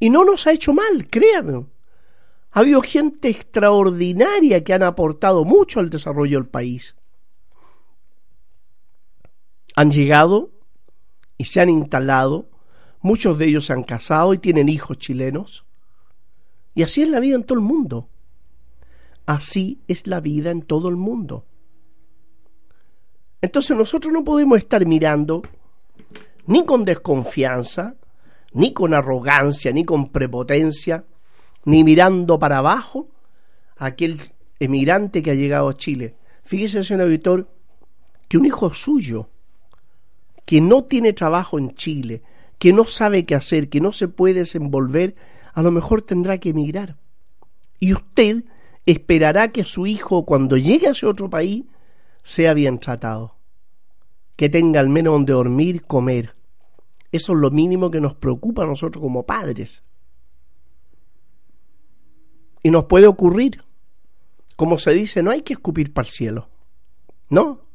[0.00, 1.66] Y no nos ha hecho mal, créanme.
[2.50, 6.96] Ha habido gente extraordinaria que han aportado mucho al desarrollo del país.
[9.76, 10.57] Han llegado
[11.38, 12.48] y se han instalado
[13.00, 15.64] Muchos de ellos se han casado y tienen hijos chilenos.
[16.74, 18.08] Y así es la vida en todo el mundo.
[19.26, 21.46] Así es la vida en todo el mundo.
[23.40, 25.42] Entonces nosotros no podemos estar mirando
[26.46, 27.94] ni con desconfianza,
[28.52, 31.04] ni con arrogancia, ni con prepotencia,
[31.64, 33.08] ni mirando para abajo
[33.76, 34.20] a aquel
[34.58, 36.16] emigrante que ha llegado a Chile.
[36.44, 37.48] Fíjese, señor auditor,
[38.26, 39.28] que un hijo suyo,
[40.48, 42.22] que no tiene trabajo en Chile,
[42.58, 45.14] que no sabe qué hacer, que no se puede desenvolver,
[45.52, 46.96] a lo mejor tendrá que emigrar.
[47.78, 48.44] Y usted
[48.86, 51.66] esperará que su hijo, cuando llegue a ese otro país,
[52.22, 53.34] sea bien tratado,
[54.36, 56.34] que tenga al menos donde dormir, comer.
[57.12, 59.82] Eso es lo mínimo que nos preocupa a nosotros como padres.
[62.62, 63.64] Y nos puede ocurrir,
[64.56, 66.48] como se dice, no hay que escupir para el cielo.
[67.28, 67.67] No.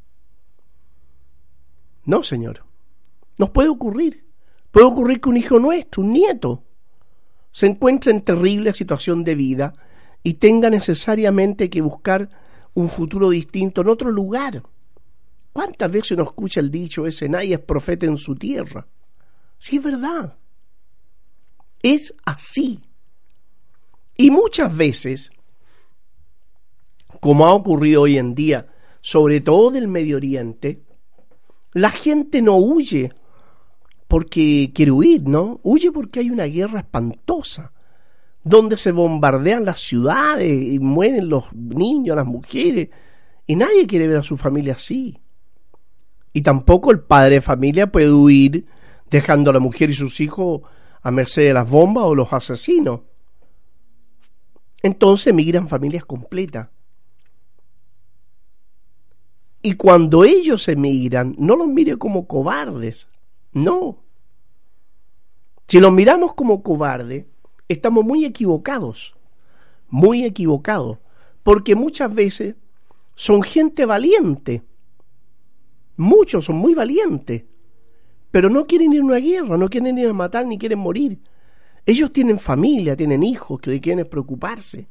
[2.06, 2.64] No, señor.
[3.38, 4.24] Nos puede ocurrir.
[4.72, 6.64] Puede ocurrir que un hijo nuestro, un nieto,
[7.52, 9.74] se encuentre en terrible situación de vida
[10.24, 12.30] y tenga necesariamente que buscar
[12.74, 14.64] un futuro distinto en otro lugar.
[15.52, 18.88] ¿Cuántas veces uno escucha el dicho ese, nadie es profeta en su tierra?
[19.60, 20.36] Sí, es verdad.
[21.84, 22.80] Es así.
[24.18, 25.32] Y muchas veces,
[27.20, 28.68] como ha ocurrido hoy en día,
[29.02, 30.82] sobre todo del Medio Oriente,
[31.74, 33.12] la gente no huye
[34.08, 35.60] porque quiere huir, ¿no?
[35.64, 37.72] Huye porque hay una guerra espantosa,
[38.44, 42.90] donde se bombardean las ciudades y mueren los niños, las mujeres,
[43.48, 45.20] y nadie quiere ver a su familia así.
[46.32, 48.66] Y tampoco el padre de familia puede huir
[49.10, 50.62] dejando a la mujer y sus hijos
[51.02, 53.02] a merced de las bombas o los asesinos.
[54.82, 56.70] Entonces emigran familias completas.
[59.66, 63.08] Y cuando ellos emigran, no los mire como cobardes,
[63.54, 63.98] no.
[65.70, 67.26] Si los miramos como cobardes,
[67.70, 69.16] estamos muy equivocados,
[69.88, 70.98] muy equivocados,
[71.44, 72.56] porque muchas veces
[73.16, 74.64] son gente valiente,
[75.96, 77.46] muchos son muy valientes,
[78.32, 81.20] pero no quieren ir a una guerra, no quieren ir a matar ni quieren morir.
[81.86, 84.88] Ellos tienen familia, tienen hijos que quieren preocuparse.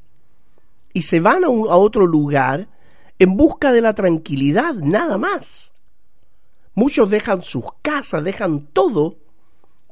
[0.93, 2.67] Y se van a otro lugar
[3.19, 5.71] en busca de la tranquilidad, nada más.
[6.75, 9.17] Muchos dejan sus casas, dejan todo,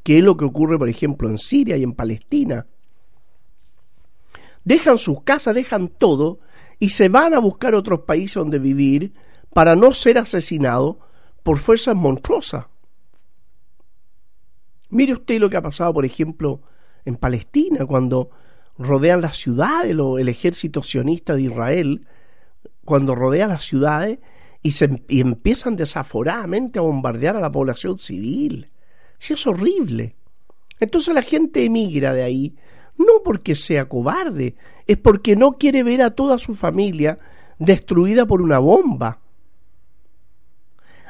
[0.04, 2.66] que es lo que ocurre, por ejemplo, en Siria y en Palestina.
[4.64, 6.40] Dejan sus casas, dejan todo
[6.80, 9.14] y se van a buscar otros países donde vivir
[9.54, 10.98] para no ser asesinados
[11.44, 12.66] por fuerzas monstruosas.
[14.90, 16.62] Mire usted lo que ha pasado, por ejemplo,
[17.06, 18.30] en Palestina, cuando
[18.78, 22.08] rodean las ciudades, el ejército sionista de Israel,
[22.86, 24.20] cuando rodea las ciudades
[24.62, 28.70] y, se, y empiezan desaforadamente a bombardear a la población civil.
[29.20, 30.16] Sí, es horrible.
[30.80, 32.56] Entonces la gente emigra de ahí,
[32.98, 34.56] no porque sea cobarde,
[34.88, 37.20] es porque no quiere ver a toda su familia
[37.60, 39.20] destruida por una bomba.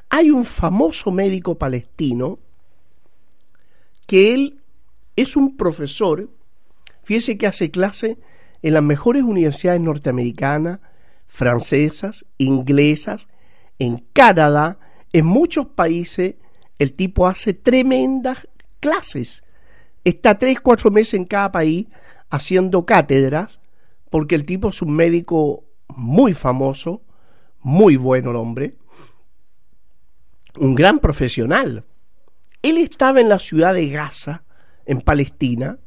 [0.09, 2.39] Hay un famoso médico palestino
[4.05, 4.59] que él
[5.15, 6.29] es un profesor,
[7.03, 8.17] fíjese que hace clase
[8.61, 10.79] en las mejores universidades norteamericanas,
[11.31, 13.27] francesas, inglesas,
[13.79, 14.77] en Canadá,
[15.13, 16.35] en muchos países
[16.77, 18.47] el tipo hace tremendas
[18.79, 19.43] clases.
[20.03, 21.87] Está tres, cuatro meses en cada país
[22.29, 23.61] haciendo cátedras,
[24.09, 27.01] porque el tipo es un médico muy famoso,
[27.61, 28.75] muy bueno el hombre,
[30.59, 31.85] un gran profesional.
[32.61, 34.43] Él estaba en la ciudad de Gaza,
[34.85, 35.79] en Palestina,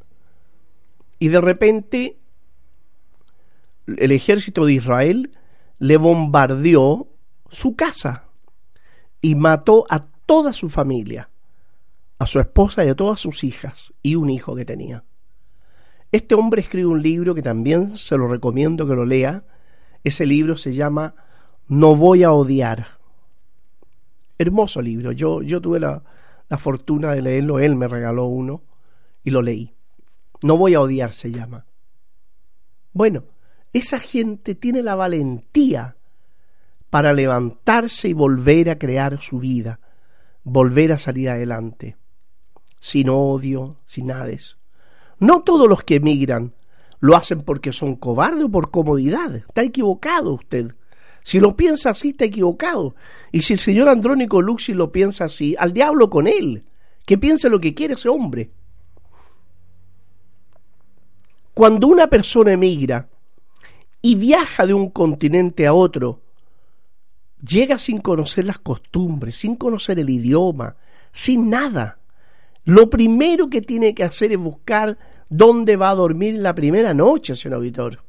[1.18, 2.18] y de repente
[3.86, 5.32] el ejército de Israel
[5.78, 7.08] le bombardeó
[7.50, 8.24] su casa
[9.20, 11.30] y mató a toda su familia,
[12.18, 15.04] a su esposa y a todas sus hijas y un hijo que tenía.
[16.12, 19.44] Este hombre escribe un libro que también se lo recomiendo que lo lea.
[20.04, 21.14] Ese libro se llama
[21.66, 22.98] No voy a odiar.
[24.38, 25.12] Hermoso libro.
[25.12, 26.02] Yo, yo tuve la,
[26.48, 27.58] la fortuna de leerlo.
[27.58, 28.62] Él me regaló uno
[29.24, 29.74] y lo leí.
[30.42, 31.66] No voy a odiar se llama.
[32.92, 33.24] Bueno,
[33.74, 35.96] esa gente tiene la valentía
[36.90, 39.80] para levantarse y volver a crear su vida,
[40.44, 41.96] volver a salir adelante,
[42.78, 44.56] sin odio, sin nada de eso.
[45.18, 46.54] No todos los que emigran
[47.00, 49.34] lo hacen porque son cobardes o por comodidad.
[49.34, 50.72] Está equivocado usted.
[51.24, 52.94] Si lo piensa así, está equivocado.
[53.32, 56.64] Y si el señor Andrónico Luxi lo piensa así, al diablo con él.
[57.04, 58.50] Que piense lo que quiere ese hombre.
[61.54, 63.08] Cuando una persona emigra
[64.04, 66.20] y viaja de un continente a otro,
[67.42, 70.76] llega sin conocer las costumbres, sin conocer el idioma,
[71.10, 71.96] sin nada.
[72.64, 74.98] Lo primero que tiene que hacer es buscar
[75.30, 78.00] dónde va a dormir la primera noche, señor auditor.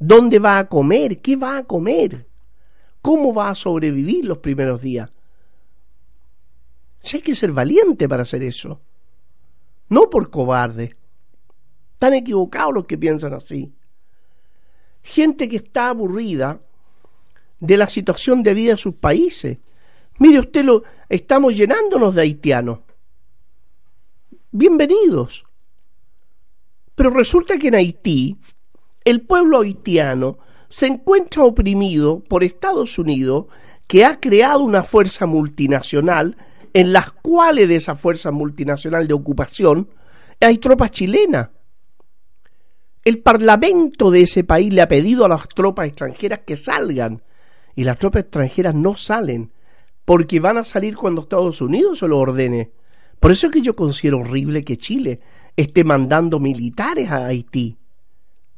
[0.00, 1.20] ¿Dónde va a comer?
[1.20, 2.26] ¿Qué va a comer?
[3.00, 5.12] ¿Cómo va a sobrevivir los primeros días?
[6.98, 8.80] Si hay que ser valiente para hacer eso.
[9.90, 10.96] No por cobarde.
[11.92, 13.72] Están equivocados los que piensan así.
[15.08, 16.60] Gente que está aburrida
[17.60, 19.56] de la situación de vida de sus países.
[20.18, 22.80] Mire usted, lo, estamos llenándonos de haitianos.
[24.50, 25.46] Bienvenidos.
[26.94, 28.36] Pero resulta que en Haití,
[29.02, 33.46] el pueblo haitiano se encuentra oprimido por Estados Unidos,
[33.86, 36.36] que ha creado una fuerza multinacional,
[36.74, 39.88] en las cuales de esa fuerza multinacional de ocupación
[40.38, 41.48] hay tropas chilenas.
[43.08, 47.22] El Parlamento de ese país le ha pedido a las tropas extranjeras que salgan
[47.74, 49.50] y las tropas extranjeras no salen
[50.04, 52.70] porque van a salir cuando Estados Unidos se lo ordene.
[53.18, 55.20] Por eso es que yo considero horrible que Chile
[55.56, 57.78] esté mandando militares a Haití.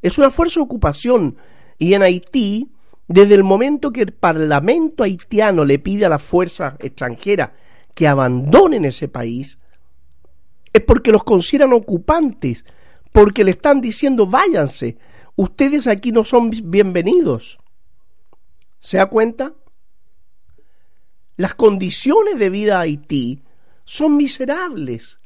[0.01, 1.37] Es una fuerza de ocupación.
[1.77, 2.73] Y en Haití,
[3.07, 7.53] desde el momento que el Parlamento haitiano le pide a la fuerza extranjera
[7.93, 9.57] que abandonen ese país,
[10.73, 12.65] es porque los consideran ocupantes,
[13.11, 14.97] porque le están diciendo váyanse,
[15.35, 17.59] ustedes aquí no son bienvenidos.
[18.79, 19.53] ¿Se da cuenta?
[21.37, 23.41] Las condiciones de vida a Haití
[23.85, 25.19] son miserables.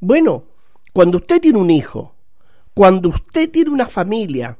[0.00, 0.44] Bueno,
[0.92, 2.14] cuando usted tiene un hijo,
[2.74, 4.58] cuando usted tiene una familia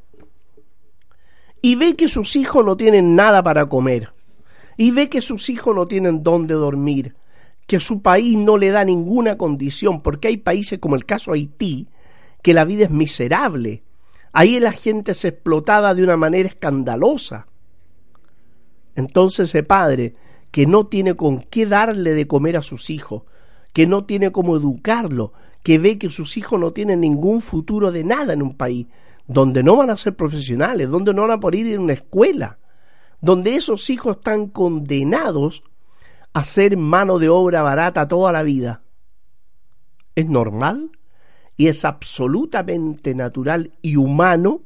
[1.63, 4.13] y ve que sus hijos no tienen nada para comer,
[4.77, 7.15] y ve que sus hijos no tienen dónde dormir,
[7.67, 11.87] que su país no le da ninguna condición, porque hay países como el caso Haití,
[12.43, 13.83] que la vida es miserable.
[14.33, 17.47] Ahí la gente se explotaba de una manera escandalosa.
[18.95, 20.15] Entonces ese padre
[20.51, 23.23] que no tiene con qué darle de comer a sus hijos,
[23.73, 25.33] que no tiene cómo educarlo,
[25.63, 28.87] que ve que sus hijos no tienen ningún futuro de nada en un país,
[29.27, 32.59] donde no van a ser profesionales, donde no van a poder ir a una escuela,
[33.21, 35.63] donde esos hijos están condenados
[36.33, 38.83] a ser mano de obra barata toda la vida.
[40.15, 40.91] ¿Es normal?
[41.61, 44.63] Y es absolutamente natural y humano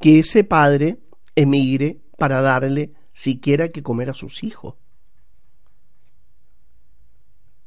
[0.00, 0.96] que ese padre
[1.36, 4.76] emigre para darle siquiera que comer a sus hijos.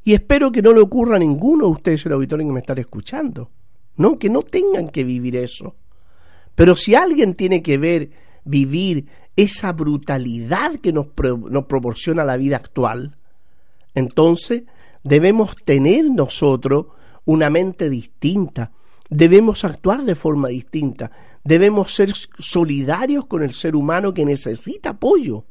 [0.03, 2.79] Y espero que no le ocurra a ninguno de ustedes, el auditorio que me están
[2.79, 3.51] escuchando.
[3.97, 5.75] No, que no tengan que vivir eso.
[6.55, 8.09] Pero si alguien tiene que ver,
[8.43, 9.05] vivir
[9.35, 11.09] esa brutalidad que nos,
[11.51, 13.15] nos proporciona la vida actual,
[13.93, 14.63] entonces
[15.03, 16.87] debemos tener nosotros
[17.27, 18.71] una mente distinta,
[19.09, 21.11] debemos actuar de forma distinta,
[21.43, 25.43] debemos ser solidarios con el ser humano que necesita apoyo.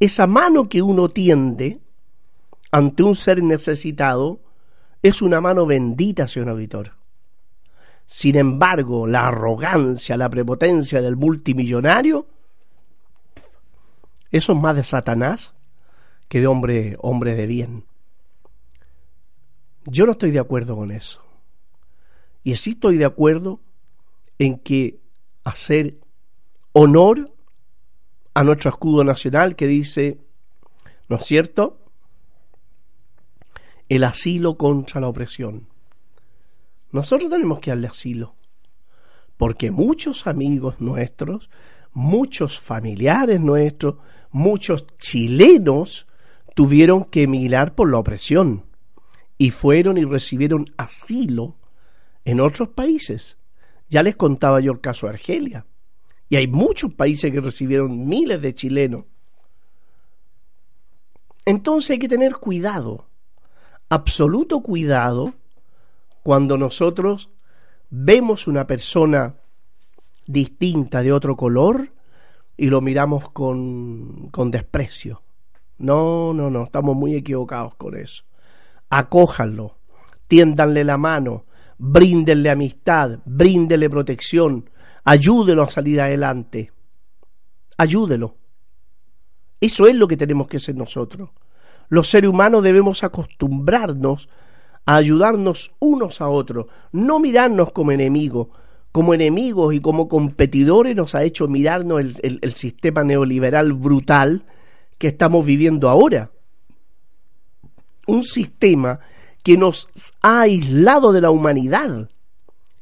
[0.00, 1.78] Esa mano que uno tiende
[2.72, 4.40] ante un ser necesitado
[5.00, 6.92] es una mano bendita, señor auditor.
[8.06, 12.26] Sin embargo, la arrogancia, la prepotencia del multimillonario,
[14.32, 15.52] eso es más de Satanás
[16.28, 17.84] que de hombre, hombre de bien.
[19.86, 21.20] Yo no estoy de acuerdo con eso.
[22.42, 23.60] Y sí estoy de acuerdo
[24.38, 25.00] en que
[25.44, 25.98] hacer
[26.72, 27.32] honor
[28.34, 30.18] a nuestro escudo nacional que dice,
[31.08, 31.78] ¿no es cierto?
[33.88, 35.68] El asilo contra la opresión.
[36.90, 38.34] Nosotros tenemos que darle asilo,
[39.36, 41.50] porque muchos amigos nuestros,
[41.92, 43.96] muchos familiares nuestros,
[44.30, 46.06] muchos chilenos
[46.54, 48.64] tuvieron que emigrar por la opresión
[49.38, 51.56] y fueron y recibieron asilo
[52.24, 53.36] en otros países.
[53.88, 55.66] Ya les contaba yo el caso de Argelia.
[56.28, 59.04] Y hay muchos países que recibieron miles de chilenos.
[61.44, 63.06] Entonces hay que tener cuidado,
[63.90, 65.34] absoluto cuidado,
[66.22, 67.28] cuando nosotros
[67.90, 69.34] vemos una persona
[70.26, 71.90] distinta de otro color
[72.56, 75.22] y lo miramos con, con desprecio.
[75.76, 78.24] No, no, no, estamos muy equivocados con eso.
[78.96, 79.74] Acójanlo,
[80.28, 81.46] tiéndanle la mano,
[81.78, 84.70] bríndenle amistad, bríndenle protección,
[85.02, 86.70] ayúdelo a salir adelante,
[87.76, 88.36] ayúdelo.
[89.60, 91.30] Eso es lo que tenemos que ser nosotros.
[91.88, 94.28] Los seres humanos debemos acostumbrarnos
[94.86, 98.46] a ayudarnos unos a otros, no mirarnos como enemigos,
[98.92, 104.44] como enemigos y como competidores nos ha hecho mirarnos el, el sistema neoliberal brutal
[104.98, 106.30] que estamos viviendo ahora.
[108.06, 109.00] Un sistema
[109.42, 109.88] que nos
[110.22, 112.08] ha aislado de la humanidad.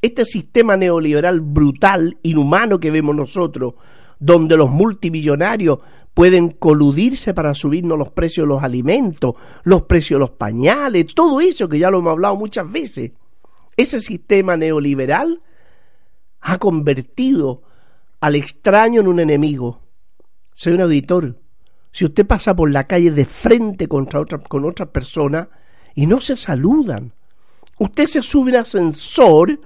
[0.00, 3.74] Este sistema neoliberal brutal, inhumano que vemos nosotros,
[4.18, 5.80] donde los multimillonarios
[6.14, 11.40] pueden coludirse para subirnos los precios de los alimentos, los precios de los pañales, todo
[11.40, 13.12] eso que ya lo hemos hablado muchas veces.
[13.76, 15.40] Ese sistema neoliberal
[16.40, 17.62] ha convertido
[18.20, 19.80] al extraño en un enemigo.
[20.54, 21.41] Señor auditor,
[21.93, 25.49] si usted pasa por la calle de frente contra otra, con otras personas,
[25.95, 27.12] y no se saludan.
[27.78, 29.61] Usted se sube en ascensor,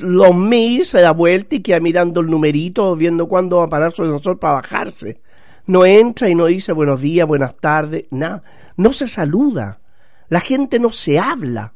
[0.00, 3.92] lo mira, se da vuelta y queda mirando el numerito, viendo cuándo va a parar
[3.92, 5.20] su ascensor para bajarse.
[5.66, 8.42] No entra y no dice buenos días, buenas tardes, nada.
[8.76, 9.80] No se saluda.
[10.28, 11.72] La gente no se habla.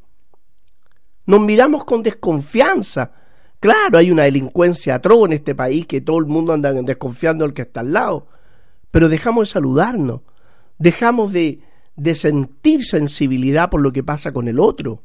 [1.27, 3.13] Nos miramos con desconfianza.
[3.61, 7.55] Claro, hay una delincuencia atroz en este país que todo el mundo anda desconfiando del
[7.55, 8.29] que está al lado.
[8.91, 10.23] Pero dejamos de saludarnos.
[10.79, 11.61] Dejamos de,
[11.97, 15.03] de sentir sensibilidad por lo que pasa con el otro.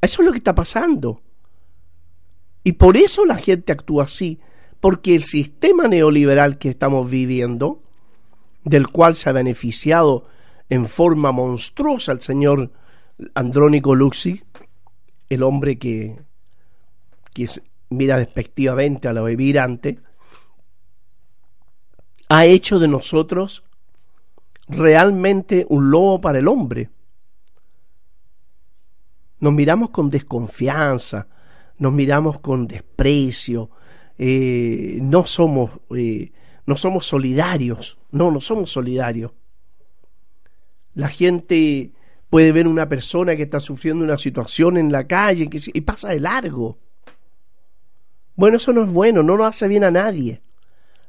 [0.00, 1.22] Eso es lo que está pasando.
[2.64, 4.40] Y por eso la gente actúa así,
[4.80, 7.82] porque el sistema neoliberal que estamos viviendo,
[8.64, 10.26] del cual se ha beneficiado
[10.68, 12.72] en forma monstruosa el señor
[13.34, 14.42] Andrónico Luxi,
[15.28, 16.20] el hombre que
[17.32, 17.48] que
[17.90, 19.98] mira despectivamente a los emigrantes,
[22.32, 23.62] ha hecho de nosotros
[24.66, 26.88] realmente un lobo para el hombre.
[29.40, 31.26] Nos miramos con desconfianza,
[31.76, 33.68] nos miramos con desprecio,
[34.16, 36.32] eh, no somos eh,
[36.64, 39.32] no somos solidarios, no, no somos solidarios.
[40.94, 41.92] La gente
[42.30, 46.20] puede ver una persona que está sufriendo una situación en la calle y pasa de
[46.20, 46.78] largo.
[48.36, 50.40] Bueno, eso no es bueno, no nos hace bien a nadie.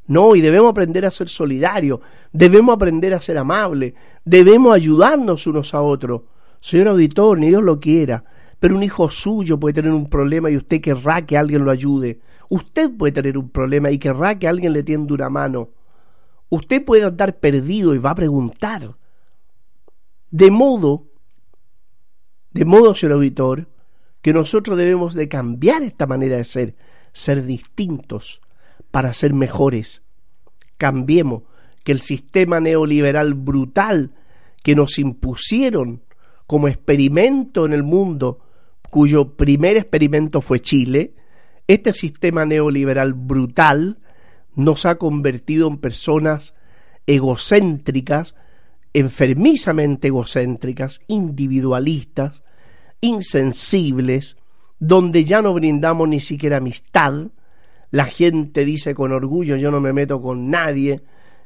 [0.06, 2.00] No, y debemos aprender a ser solidarios,
[2.32, 3.94] debemos aprender a ser amables,
[4.26, 6.24] debemos ayudarnos unos a otros.
[6.60, 8.24] Señor auditor, ni Dios lo quiera,
[8.60, 12.20] pero un hijo suyo puede tener un problema y usted querrá que alguien lo ayude.
[12.50, 15.70] Usted puede tener un problema y querrá que alguien le tienda una mano.
[16.50, 18.96] Usted puede andar perdido y va a preguntar.
[20.32, 21.06] De modo,
[22.52, 23.68] de modo, señor auditor,
[24.22, 26.76] que nosotros debemos de cambiar esta manera de ser,
[27.14, 28.42] ser distintos
[28.94, 30.04] para ser mejores.
[30.78, 31.42] Cambiemos
[31.84, 34.12] que el sistema neoliberal brutal
[34.62, 36.04] que nos impusieron
[36.46, 38.42] como experimento en el mundo,
[38.92, 41.16] cuyo primer experimento fue Chile,
[41.68, 43.98] este sistema neoliberal brutal
[44.54, 46.54] nos ha convertido en personas
[47.08, 48.36] egocéntricas,
[48.94, 52.44] enfermizamente egocéntricas, individualistas,
[53.02, 54.38] insensibles,
[54.78, 57.32] donde ya no brindamos ni siquiera amistad,
[57.94, 61.02] la gente dice con orgullo yo no me meto con nadie,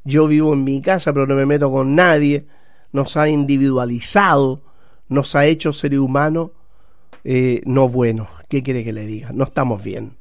[0.05, 2.45] yo vivo en mi casa pero no me meto con nadie,
[2.93, 4.61] nos ha individualizado,
[5.09, 6.51] nos ha hecho ser humanos
[7.25, 8.29] eh, no buenos.
[8.47, 9.33] ¿Qué quiere que le diga?
[9.33, 10.13] No estamos bien.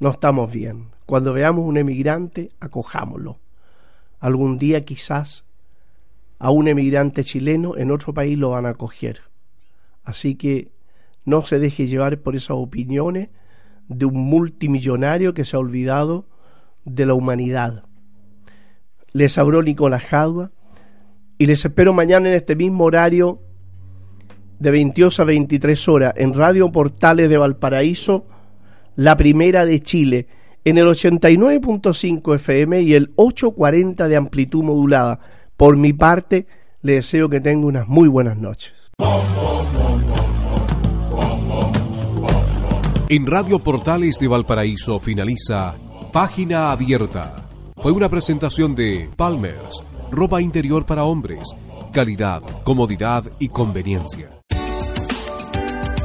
[0.00, 0.88] No estamos bien.
[1.06, 3.38] Cuando veamos un emigrante, acojámoslo.
[4.18, 5.44] Algún día quizás
[6.40, 9.20] a un emigrante chileno en otro país lo van a acoger.
[10.02, 10.72] Así que
[11.24, 13.28] no se deje llevar por esas opiniones
[13.88, 16.26] de un multimillonario que se ha olvidado
[16.84, 17.84] de la humanidad.
[19.12, 20.50] Les habló Nicolás Jadua
[21.38, 23.40] y les espero mañana en este mismo horario
[24.58, 28.26] de 22 a 23 horas en Radio Portales de Valparaíso,
[28.94, 30.28] la primera de Chile,
[30.64, 35.20] en el 89.5 FM y el 840 de amplitud modulada.
[35.56, 36.46] Por mi parte,
[36.82, 38.72] le deseo que tenga unas muy buenas noches.
[43.08, 45.76] En Radio Portales de Valparaíso finaliza
[46.12, 47.48] Página Abierta.
[47.76, 51.44] Fue una presentación de Palmers, ropa interior para hombres,
[51.92, 54.40] calidad, comodidad y conveniencia.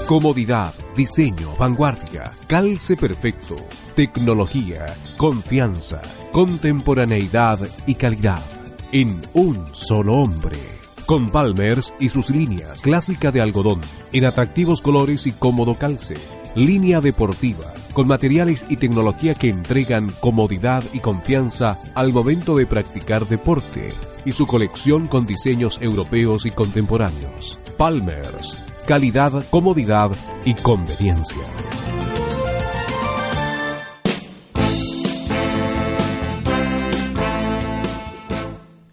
[0.07, 3.55] Comodidad, diseño, vanguardia, calce perfecto,
[3.95, 4.85] tecnología,
[5.17, 8.43] confianza, contemporaneidad y calidad.
[8.91, 10.59] En un solo hombre.
[11.07, 13.81] Con Palmers y sus líneas clásica de algodón,
[14.13, 16.40] en atractivos colores y cómodo calce.
[16.55, 23.27] Línea deportiva, con materiales y tecnología que entregan comodidad y confianza al momento de practicar
[23.27, 23.93] deporte.
[24.25, 27.59] Y su colección con diseños europeos y contemporáneos.
[27.77, 30.11] Palmers calidad, comodidad
[30.43, 31.41] y conveniencia.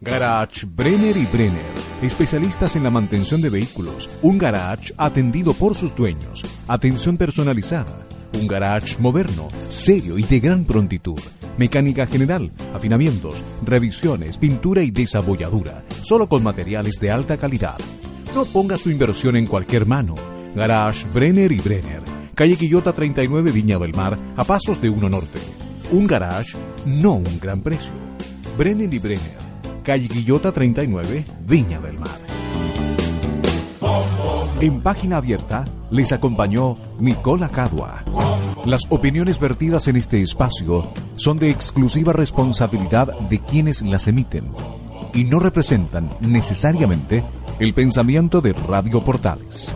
[0.01, 4.09] Garage Brenner y Brenner, especialistas en la mantención de vehículos.
[4.22, 6.42] Un garage atendido por sus dueños.
[6.66, 8.07] Atención personalizada.
[8.34, 11.20] Un garage moderno, serio y de gran prontitud.
[11.57, 15.84] Mecánica general, afinamientos, revisiones, pintura y desabolladura.
[16.03, 17.78] Solo con materiales de alta calidad
[18.34, 20.14] no ponga su inversión en cualquier mano.
[20.55, 22.03] Garage Brenner y Brenner.
[22.34, 25.40] Calle Quillota 39 Viña del Mar, a pasos de Uno Norte.
[25.90, 27.94] Un garage, no un gran precio.
[28.57, 29.47] Brenner y Brenner.
[29.89, 32.11] Calle Quillota 39 Viña del Mar.
[34.61, 38.05] En página abierta les acompañó Nicola Cadua.
[38.66, 44.53] Las opiniones vertidas en este espacio son de exclusiva responsabilidad de quienes las emiten
[45.14, 47.24] y no representan necesariamente
[47.59, 49.74] el pensamiento de Radio Portales.